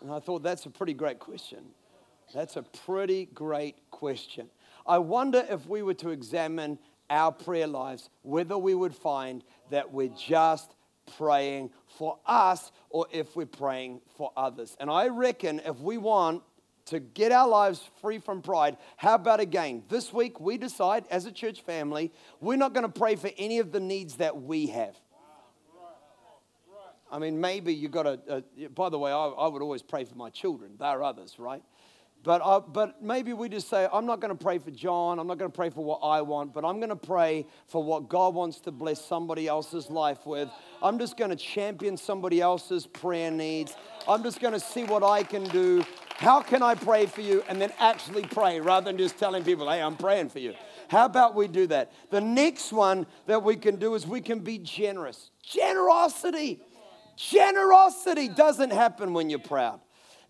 And 0.01 0.11
I 0.11 0.19
thought 0.19 0.41
that's 0.41 0.65
a 0.65 0.69
pretty 0.71 0.93
great 0.93 1.19
question. 1.19 1.65
That's 2.33 2.55
a 2.55 2.63
pretty 2.63 3.25
great 3.27 3.75
question. 3.91 4.49
I 4.85 4.99
wonder 4.99 5.43
if 5.49 5.67
we 5.67 5.81
were 5.81 5.93
to 5.95 6.09
examine 6.09 6.79
our 7.09 7.31
prayer 7.31 7.67
lives, 7.67 8.09
whether 8.21 8.57
we 8.57 8.75
would 8.75 8.95
find 8.95 9.43
that 9.69 9.91
we're 9.91 10.09
just 10.09 10.75
praying 11.17 11.71
for 11.97 12.17
us 12.25 12.71
or 12.89 13.07
if 13.11 13.35
we're 13.35 13.45
praying 13.45 14.01
for 14.17 14.31
others. 14.35 14.75
And 14.79 14.89
I 14.89 15.07
reckon 15.07 15.61
if 15.65 15.79
we 15.79 15.97
want 15.97 16.43
to 16.85 16.99
get 16.99 17.31
our 17.31 17.47
lives 17.47 17.81
free 18.01 18.19
from 18.19 18.41
pride, 18.41 18.77
how 18.97 19.15
about 19.15 19.39
again? 19.39 19.83
This 19.89 20.13
week 20.13 20.39
we 20.39 20.57
decide 20.57 21.05
as 21.09 21.25
a 21.25 21.31
church 21.31 21.61
family, 21.61 22.11
we're 22.39 22.57
not 22.57 22.73
going 22.73 22.85
to 22.85 22.99
pray 22.99 23.15
for 23.15 23.31
any 23.37 23.59
of 23.59 23.71
the 23.71 23.79
needs 23.79 24.15
that 24.17 24.41
we 24.41 24.67
have. 24.67 24.95
I 27.11 27.19
mean, 27.19 27.39
maybe 27.39 27.73
you 27.73 27.87
got 27.87 28.03
to, 28.03 28.19
uh, 28.27 28.41
by 28.73 28.89
the 28.89 28.99
way, 28.99 29.11
I, 29.11 29.27
I 29.27 29.47
would 29.47 29.61
always 29.61 29.81
pray 29.81 30.05
for 30.05 30.15
my 30.15 30.29
children. 30.29 30.73
They're 30.77 31.03
others, 31.03 31.35
right? 31.37 31.63
But, 32.25 32.41
uh, 32.43 32.59
but 32.59 33.03
maybe 33.03 33.33
we 33.33 33.49
just 33.49 33.69
say, 33.69 33.87
I'm 33.93 34.07
not 34.07 34.19
going 34.19 34.35
to 34.35 34.43
pray 34.43 34.57
for 34.57 34.71
John. 34.71 35.19
I'm 35.19 35.27
not 35.27 35.37
going 35.37 35.51
to 35.51 35.55
pray 35.55 35.69
for 35.69 35.85
what 35.85 35.99
I 35.99 36.23
want, 36.23 36.55
but 36.55 36.65
I'm 36.65 36.77
going 36.77 36.89
to 36.89 36.95
pray 36.95 37.45
for 37.67 37.83
what 37.83 38.09
God 38.09 38.33
wants 38.33 38.59
to 38.61 38.71
bless 38.71 38.99
somebody 39.05 39.47
else's 39.47 39.91
life 39.91 40.25
with. 40.25 40.49
I'm 40.81 40.97
just 40.97 41.17
going 41.17 41.29
to 41.29 41.35
champion 41.35 41.95
somebody 41.97 42.41
else's 42.41 42.87
prayer 42.87 43.29
needs. 43.29 43.75
I'm 44.07 44.23
just 44.23 44.41
going 44.41 44.53
to 44.53 44.59
see 44.59 44.83
what 44.85 45.03
I 45.03 45.21
can 45.21 45.43
do. 45.43 45.85
How 46.15 46.41
can 46.41 46.63
I 46.63 46.73
pray 46.73 47.05
for 47.05 47.21
you? 47.21 47.43
And 47.47 47.61
then 47.61 47.71
actually 47.77 48.23
pray 48.23 48.59
rather 48.59 48.85
than 48.85 48.97
just 48.97 49.19
telling 49.19 49.43
people, 49.43 49.69
hey, 49.69 49.79
I'm 49.79 49.95
praying 49.95 50.29
for 50.29 50.39
you. 50.39 50.55
How 50.87 51.05
about 51.05 51.35
we 51.35 51.47
do 51.47 51.67
that? 51.67 51.91
The 52.09 52.21
next 52.21 52.73
one 52.73 53.05
that 53.27 53.43
we 53.43 53.55
can 53.55 53.75
do 53.75 53.93
is 53.93 54.07
we 54.07 54.21
can 54.21 54.39
be 54.39 54.57
generous. 54.57 55.29
Generosity. 55.43 56.59
Generosity 57.17 58.29
doesn't 58.29 58.73
happen 58.73 59.13
when 59.13 59.29
you're 59.29 59.37
proud. 59.37 59.79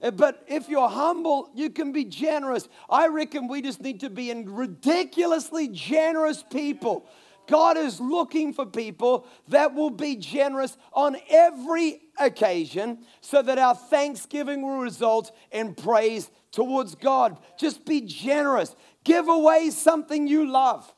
Uh, 0.05 0.11
but 0.11 0.43
if 0.47 0.69
you're 0.69 0.87
humble, 0.87 1.49
you 1.55 1.71
can 1.71 1.91
be 1.91 2.05
generous. 2.05 2.69
I 2.87 3.07
reckon 3.07 3.47
we 3.47 3.63
just 3.63 3.81
need 3.81 4.01
to 4.01 4.09
be 4.09 4.29
in 4.29 4.53
ridiculously 4.53 5.67
generous 5.69 6.43
people. 6.43 7.09
God 7.47 7.75
is 7.75 7.99
looking 7.99 8.53
for 8.53 8.67
people 8.67 9.27
that 9.47 9.73
will 9.73 9.89
be 9.89 10.15
generous 10.15 10.77
on 10.93 11.15
every 11.29 12.01
occasion 12.19 12.99
so 13.21 13.41
that 13.41 13.57
our 13.57 13.73
thanksgiving 13.73 14.61
will 14.61 14.77
result 14.77 15.31
in 15.51 15.73
praise 15.73 16.29
towards 16.51 16.93
God. 16.93 17.37
Just 17.57 17.83
be 17.85 18.01
generous. 18.01 18.75
Give 19.03 19.27
away 19.27 19.71
something 19.71 20.27
you 20.27 20.51
love. 20.51 20.91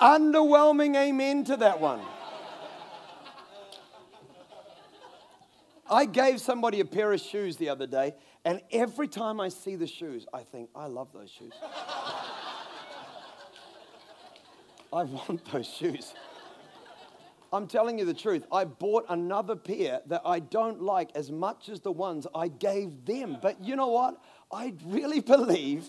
Underwhelming 0.00 0.96
amen 0.96 1.44
to 1.44 1.56
that 1.56 1.80
one. 1.80 2.00
I 5.90 6.06
gave 6.06 6.40
somebody 6.40 6.80
a 6.80 6.84
pair 6.84 7.12
of 7.12 7.20
shoes 7.20 7.56
the 7.56 7.68
other 7.68 7.86
day, 7.86 8.14
and 8.44 8.60
every 8.72 9.08
time 9.08 9.40
I 9.40 9.48
see 9.48 9.76
the 9.76 9.86
shoes, 9.86 10.26
I 10.32 10.42
think, 10.42 10.70
I 10.74 10.86
love 10.86 11.12
those 11.12 11.30
shoes. 11.30 11.52
I 14.92 15.02
want 15.04 15.44
those 15.52 15.66
shoes. 15.66 16.14
I'm 17.52 17.66
telling 17.66 17.98
you 17.98 18.04
the 18.04 18.14
truth. 18.14 18.44
I 18.50 18.64
bought 18.64 19.04
another 19.08 19.54
pair 19.54 20.00
that 20.06 20.22
I 20.24 20.40
don't 20.40 20.82
like 20.82 21.10
as 21.14 21.30
much 21.30 21.68
as 21.68 21.80
the 21.80 21.92
ones 21.92 22.26
I 22.34 22.48
gave 22.48 23.04
them. 23.04 23.38
But 23.40 23.62
you 23.62 23.76
know 23.76 23.88
what? 23.88 24.20
I 24.52 24.74
really 24.86 25.20
believe 25.20 25.88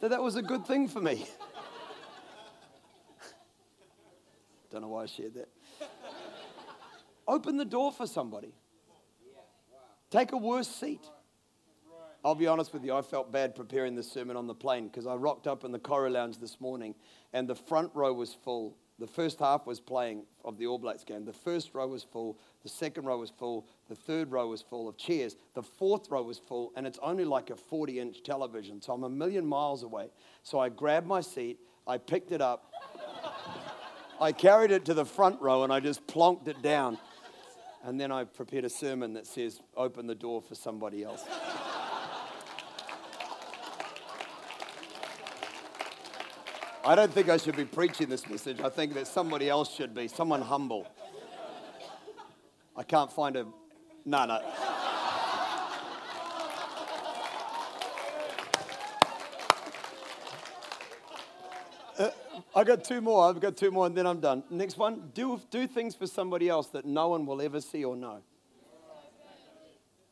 that 0.00 0.10
that 0.10 0.22
was 0.22 0.36
a 0.36 0.42
good 0.42 0.66
thing 0.66 0.86
for 0.86 1.00
me. 1.00 1.26
Don't 4.70 4.82
know 4.82 4.88
why 4.88 5.02
I 5.02 5.06
shared 5.06 5.34
that. 5.34 5.48
Open 7.26 7.56
the 7.56 7.64
door 7.64 7.90
for 7.90 8.06
somebody. 8.06 8.52
Take 10.10 10.32
a 10.32 10.36
worse 10.36 10.68
seat. 10.68 11.08
I'll 12.24 12.34
be 12.34 12.48
honest 12.48 12.74
with 12.74 12.84
you, 12.84 12.94
I 12.94 13.00
felt 13.00 13.32
bad 13.32 13.54
preparing 13.54 13.94
this 13.94 14.10
sermon 14.10 14.36
on 14.36 14.46
the 14.46 14.54
plane 14.54 14.88
because 14.88 15.06
I 15.06 15.14
rocked 15.14 15.46
up 15.46 15.64
in 15.64 15.72
the 15.72 15.78
Koru 15.78 16.10
Lounge 16.10 16.38
this 16.38 16.60
morning 16.60 16.94
and 17.32 17.48
the 17.48 17.54
front 17.54 17.92
row 17.94 18.12
was 18.12 18.34
full. 18.34 18.76
The 18.98 19.06
first 19.06 19.38
half 19.38 19.66
was 19.66 19.80
playing 19.80 20.24
of 20.44 20.58
the 20.58 20.66
All 20.66 20.78
Blacks 20.78 21.04
game. 21.04 21.24
The 21.24 21.32
first 21.32 21.72
row 21.72 21.86
was 21.86 22.02
full. 22.02 22.38
The 22.62 22.68
second 22.68 23.06
row 23.06 23.18
was 23.18 23.30
full. 23.30 23.66
The 23.88 23.94
third 23.94 24.30
row 24.30 24.48
was 24.48 24.60
full 24.60 24.88
of 24.88 24.98
chairs. 24.98 25.36
The 25.54 25.62
fourth 25.62 26.10
row 26.10 26.22
was 26.22 26.38
full, 26.38 26.72
and 26.76 26.86
it's 26.86 26.98
only 27.00 27.24
like 27.24 27.48
a 27.48 27.56
40 27.56 27.98
inch 27.98 28.22
television. 28.22 28.82
So 28.82 28.92
I'm 28.92 29.04
a 29.04 29.08
million 29.08 29.46
miles 29.46 29.84
away. 29.84 30.10
So 30.42 30.58
I 30.58 30.68
grabbed 30.68 31.06
my 31.06 31.22
seat, 31.22 31.58
I 31.86 31.96
picked 31.96 32.32
it 32.32 32.42
up, 32.42 32.70
I 34.20 34.32
carried 34.32 34.70
it 34.70 34.84
to 34.84 34.92
the 34.92 35.06
front 35.06 35.40
row, 35.40 35.64
and 35.64 35.72
I 35.72 35.80
just 35.80 36.06
plonked 36.06 36.48
it 36.48 36.60
down. 36.60 36.98
And 37.82 37.98
then 37.98 38.12
I 38.12 38.24
prepared 38.24 38.64
a 38.64 38.70
sermon 38.70 39.14
that 39.14 39.26
says, 39.26 39.60
Open 39.76 40.06
the 40.06 40.14
door 40.14 40.42
for 40.42 40.54
somebody 40.54 41.02
else. 41.02 41.24
I 46.84 46.94
don't 46.94 47.12
think 47.12 47.28
I 47.28 47.36
should 47.36 47.56
be 47.56 47.64
preaching 47.64 48.08
this 48.08 48.28
message. 48.28 48.60
I 48.60 48.70
think 48.70 48.94
that 48.94 49.06
somebody 49.06 49.48
else 49.48 49.74
should 49.74 49.94
be, 49.94 50.08
someone 50.08 50.40
humble. 50.40 50.86
I 52.76 52.82
can't 52.82 53.12
find 53.12 53.36
a. 53.36 53.46
No, 54.06 54.24
no. 54.24 54.40
I 62.54 62.64
got 62.64 62.84
two 62.84 63.00
more. 63.00 63.28
I've 63.28 63.40
got 63.40 63.56
two 63.56 63.70
more, 63.70 63.86
and 63.86 63.96
then 63.96 64.06
I'm 64.06 64.20
done. 64.20 64.42
Next 64.50 64.76
one: 64.76 65.10
do 65.14 65.40
do 65.50 65.66
things 65.66 65.94
for 65.94 66.06
somebody 66.06 66.48
else 66.48 66.68
that 66.68 66.84
no 66.84 67.08
one 67.08 67.26
will 67.26 67.40
ever 67.40 67.60
see 67.60 67.84
or 67.84 67.96
know. 67.96 68.22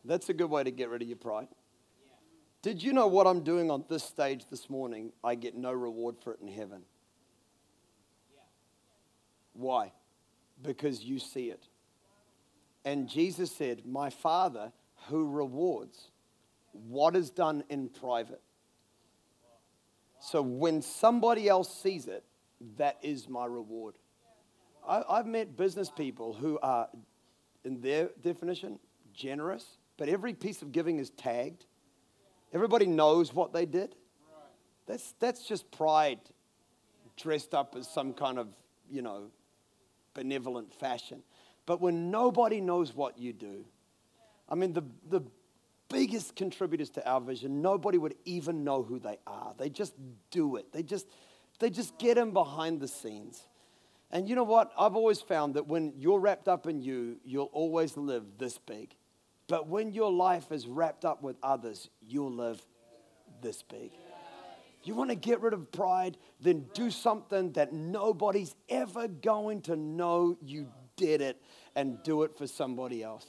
That's 0.05 0.29
a 0.29 0.35
good 0.35 0.49
way 0.49 0.65
to 0.65 0.71
get 0.71 0.89
rid 0.89 1.03
of 1.03 1.09
your 1.09 1.17
pride. 1.17 1.49
Did 2.63 2.83
you 2.83 2.93
know 2.93 3.07
what 3.07 3.27
I'm 3.27 3.43
doing 3.43 3.71
on 3.71 3.85
this 3.89 4.03
stage 4.03 4.45
this 4.51 4.69
morning? 4.71 5.13
I 5.23 5.35
get 5.35 5.57
no 5.57 5.73
reward 5.73 6.17
for 6.23 6.35
it 6.35 6.41
in 6.41 6.49
heaven. 6.49 6.83
Why? 9.53 9.93
Because 10.63 11.05
you 11.05 11.19
see 11.19 11.51
it. 11.51 11.67
And 12.85 13.09
Jesus 13.09 13.55
said, 13.55 13.85
My 13.85 14.11
Father 14.11 14.73
who 15.07 15.29
rewards 15.31 16.11
what 16.73 17.17
is 17.17 17.31
done 17.31 17.65
in 17.69 17.89
private. 17.89 18.43
So 20.21 20.43
when 20.43 20.83
somebody 20.83 21.49
else 21.49 21.73
sees 21.73 22.07
it, 22.07 22.25
that 22.77 22.99
is 23.03 23.29
my 23.29 23.47
reward. 23.47 23.95
I, 24.87 25.17
have 25.17 25.27
met 25.27 25.57
business 25.57 25.91
people 25.91 26.33
who 26.33 26.59
are, 26.63 26.89
in 27.65 27.81
their 27.81 28.11
definition, 28.23 28.79
generous, 29.13 29.79
but 29.97 30.09
every 30.09 30.33
piece 30.33 30.63
of 30.63 30.73
giving 30.73 30.99
is 30.99 31.11
tagged. 31.11 31.67
Everybody 32.53 32.87
knows 32.87 33.35
what 33.35 33.53
they 33.53 33.67
did. 33.67 33.95
That's, 34.87 35.15
that's 35.21 35.47
just 35.47 35.71
pride 35.71 36.21
dressed 37.17 37.55
up 37.55 37.75
as 37.77 37.87
some 37.89 38.15
kind 38.15 38.39
of, 38.39 38.49
you 38.91 39.03
know, 39.03 39.25
benevolent 40.15 40.73
fashion. 40.73 41.23
But 41.67 41.81
when 41.81 42.11
nobody 42.11 42.61
knows 42.61 42.95
what 42.95 43.19
you 43.19 43.33
do, 43.33 43.65
I 44.49 44.55
mean, 44.55 44.73
the, 44.73 44.85
the 45.11 45.21
biggest 45.91 46.37
contributors 46.37 46.91
to 46.91 47.07
our 47.07 47.21
vision, 47.21 47.61
nobody 47.61 47.99
would 47.99 48.15
even 48.25 48.65
know 48.65 48.83
who 48.83 48.99
they 48.99 49.19
are. 49.27 49.53
They 49.59 49.69
just 49.69 49.95
do 50.31 50.57
it. 50.57 50.73
They 50.73 50.83
just, 50.83 51.07
they 51.59 51.71
just 51.71 51.99
get 51.99 52.19
in 52.19 52.33
behind 52.33 52.81
the 52.81 52.89
scenes. 52.89 53.43
And 54.11 54.29
you 54.29 54.35
know 54.35 54.45
what? 54.45 54.73
I've 54.79 54.97
always 54.97 55.21
found 55.21 55.55
that 55.55 55.67
when 55.67 55.93
you're 55.97 56.21
wrapped 56.21 56.49
up 56.49 56.67
in 56.67 56.81
you, 56.81 57.19
you'll 57.25 57.51
always 57.53 57.97
live 57.97 58.25
this 58.39 58.59
big. 58.59 58.95
But 59.49 59.69
when 59.69 59.93
your 59.93 60.13
life 60.13 60.53
is 60.53 60.67
wrapped 60.67 61.05
up 61.05 61.23
with 61.23 61.37
others, 61.43 61.91
you'll 62.01 62.33
live 62.33 62.61
this 63.43 63.63
big. 63.63 63.93
You 64.85 64.95
want 64.95 65.11
to 65.11 65.17
get 65.17 65.41
rid 65.41 65.53
of 65.53 65.71
pride? 65.73 66.17
Then 66.41 66.67
do 66.73 66.91
something 66.91 67.53
that 67.53 67.73
nobody's 67.73 68.55
ever 68.69 69.09
going 69.09 69.63
to 69.63 69.77
know 69.77 70.37
you 70.41 70.69
did 70.97 71.21
it 71.21 71.43
and 71.75 72.03
do 72.03 72.23
it 72.23 72.37
for 72.37 72.47
somebody 72.47 73.03
else. 73.03 73.27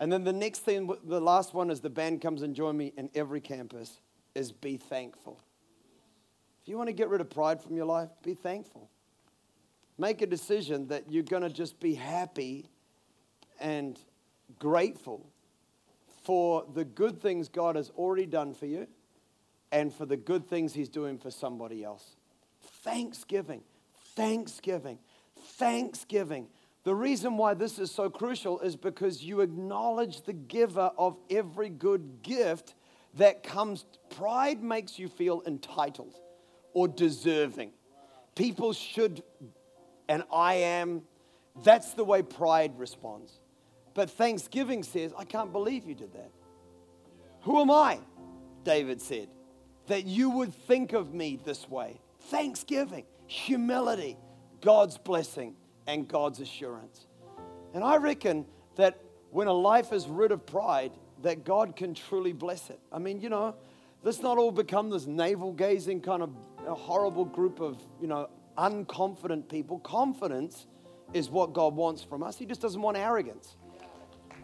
And 0.00 0.12
then 0.12 0.24
the 0.24 0.32
next 0.32 0.60
thing, 0.60 0.90
the 1.04 1.20
last 1.20 1.54
one 1.54 1.70
is 1.70 1.80
the 1.80 1.90
band 1.90 2.20
comes 2.20 2.42
and 2.42 2.54
join 2.54 2.76
me 2.76 2.92
in 2.96 3.10
every 3.14 3.40
campus, 3.40 4.00
is 4.34 4.52
be 4.52 4.76
thankful. 4.76 5.40
If 6.68 6.70
you 6.72 6.76
want 6.76 6.88
to 6.88 6.92
get 6.92 7.08
rid 7.08 7.22
of 7.22 7.30
pride 7.30 7.62
from 7.62 7.76
your 7.76 7.86
life, 7.86 8.10
be 8.22 8.34
thankful. 8.34 8.90
Make 9.96 10.20
a 10.20 10.26
decision 10.26 10.88
that 10.88 11.10
you're 11.10 11.22
going 11.22 11.42
to 11.42 11.48
just 11.48 11.80
be 11.80 11.94
happy 11.94 12.66
and 13.58 13.98
grateful 14.58 15.30
for 16.24 16.66
the 16.74 16.84
good 16.84 17.22
things 17.22 17.48
God 17.48 17.76
has 17.76 17.88
already 17.96 18.26
done 18.26 18.52
for 18.52 18.66
you 18.66 18.86
and 19.72 19.94
for 19.94 20.04
the 20.04 20.18
good 20.18 20.46
things 20.46 20.74
He's 20.74 20.90
doing 20.90 21.16
for 21.16 21.30
somebody 21.30 21.82
else. 21.82 22.16
Thanksgiving, 22.82 23.62
thanksgiving, 24.14 24.98
thanksgiving. 25.54 26.48
The 26.84 26.94
reason 26.94 27.38
why 27.38 27.54
this 27.54 27.78
is 27.78 27.90
so 27.90 28.10
crucial 28.10 28.60
is 28.60 28.76
because 28.76 29.24
you 29.24 29.40
acknowledge 29.40 30.20
the 30.20 30.34
giver 30.34 30.90
of 30.98 31.16
every 31.30 31.70
good 31.70 32.20
gift 32.20 32.74
that 33.14 33.42
comes. 33.42 33.86
Pride 34.10 34.62
makes 34.62 34.98
you 34.98 35.08
feel 35.08 35.42
entitled 35.46 36.14
or 36.72 36.88
deserving. 36.88 37.72
People 38.34 38.72
should, 38.72 39.22
and 40.08 40.22
I 40.32 40.54
am. 40.54 41.02
That's 41.64 41.94
the 41.94 42.04
way 42.04 42.22
pride 42.22 42.78
responds. 42.78 43.40
But 43.94 44.10
thanksgiving 44.10 44.84
says, 44.84 45.12
I 45.18 45.24
can't 45.24 45.52
believe 45.52 45.84
you 45.84 45.94
did 45.94 46.12
that. 46.12 46.30
Who 47.42 47.60
am 47.60 47.70
I? 47.70 47.98
David 48.62 49.00
said, 49.00 49.28
that 49.88 50.04
you 50.04 50.30
would 50.30 50.54
think 50.54 50.92
of 50.92 51.14
me 51.14 51.38
this 51.44 51.68
way. 51.68 52.00
Thanksgiving, 52.20 53.04
humility, 53.26 54.16
God's 54.60 54.98
blessing, 54.98 55.56
and 55.86 56.06
God's 56.06 56.40
assurance. 56.40 57.06
And 57.74 57.82
I 57.82 57.96
reckon 57.96 58.44
that 58.76 59.00
when 59.30 59.48
a 59.48 59.52
life 59.52 59.92
is 59.92 60.06
rid 60.06 60.32
of 60.32 60.46
pride, 60.46 60.92
that 61.22 61.44
God 61.44 61.74
can 61.74 61.94
truly 61.94 62.32
bless 62.32 62.70
it. 62.70 62.78
I 62.92 62.98
mean, 62.98 63.20
you 63.20 63.28
know, 63.28 63.54
let's 64.02 64.22
not 64.22 64.38
all 64.38 64.52
become 64.52 64.90
this 64.90 65.06
navel 65.06 65.52
gazing 65.52 66.02
kind 66.02 66.22
of 66.22 66.30
horrible 66.74 67.24
group 67.24 67.60
of, 67.60 67.82
you 68.00 68.06
know, 68.06 68.28
unconfident 68.56 69.48
people. 69.48 69.78
Confidence 69.80 70.66
is 71.14 71.30
what 71.30 71.52
God 71.52 71.74
wants 71.74 72.02
from 72.02 72.22
us. 72.22 72.36
He 72.36 72.46
just 72.46 72.60
doesn't 72.60 72.82
want 72.82 72.96
arrogance. 72.96 73.56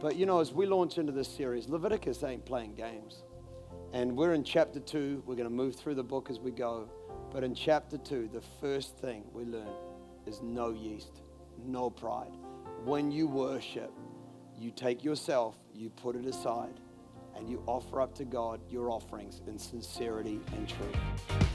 But 0.00 0.16
you 0.16 0.26
know, 0.26 0.40
as 0.40 0.52
we 0.52 0.66
launch 0.66 0.98
into 0.98 1.12
this 1.12 1.28
series, 1.28 1.68
Leviticus 1.68 2.22
ain't 2.24 2.44
playing 2.44 2.74
games. 2.74 3.22
And 3.92 4.16
we're 4.16 4.34
in 4.34 4.44
chapter 4.44 4.80
two. 4.80 5.22
We're 5.26 5.36
going 5.36 5.48
to 5.48 5.54
move 5.54 5.76
through 5.76 5.94
the 5.94 6.02
book 6.02 6.30
as 6.30 6.40
we 6.40 6.50
go. 6.50 6.88
But 7.32 7.44
in 7.44 7.54
chapter 7.54 7.96
two, 7.96 8.28
the 8.32 8.40
first 8.60 8.98
thing 8.98 9.24
we 9.32 9.44
learn 9.44 9.72
is 10.26 10.40
no 10.42 10.70
yeast, 10.70 11.22
no 11.64 11.90
pride. 11.90 12.32
When 12.84 13.10
you 13.10 13.26
worship, 13.26 13.92
you 14.58 14.70
take 14.70 15.04
yourself, 15.04 15.56
you 15.74 15.90
put 15.90 16.16
it 16.16 16.26
aside, 16.26 16.80
and 17.36 17.48
you 17.48 17.62
offer 17.66 18.00
up 18.00 18.14
to 18.16 18.24
God 18.24 18.60
your 18.68 18.90
offerings 18.90 19.42
in 19.46 19.58
sincerity 19.58 20.40
and 20.54 20.68
truth. 20.68 21.53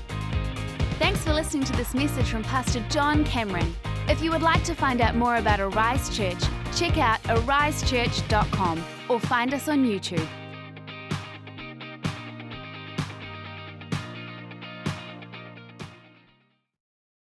Thanks 0.99 1.23
for 1.23 1.33
listening 1.33 1.63
to 1.63 1.71
this 1.77 1.93
message 1.93 2.29
from 2.29 2.43
Pastor 2.43 2.85
John 2.89 3.23
Cameron. 3.23 3.73
If 4.09 4.21
you 4.21 4.31
would 4.31 4.41
like 4.41 4.65
to 4.65 4.75
find 4.75 4.99
out 4.99 5.15
more 5.15 5.37
about 5.37 5.61
Arise 5.61 6.15
Church, 6.15 6.43
check 6.75 6.97
out 6.97 7.23
arisechurch.com 7.23 8.83
or 9.07 9.19
find 9.21 9.53
us 9.53 9.69
on 9.69 9.85
YouTube. 9.85 10.27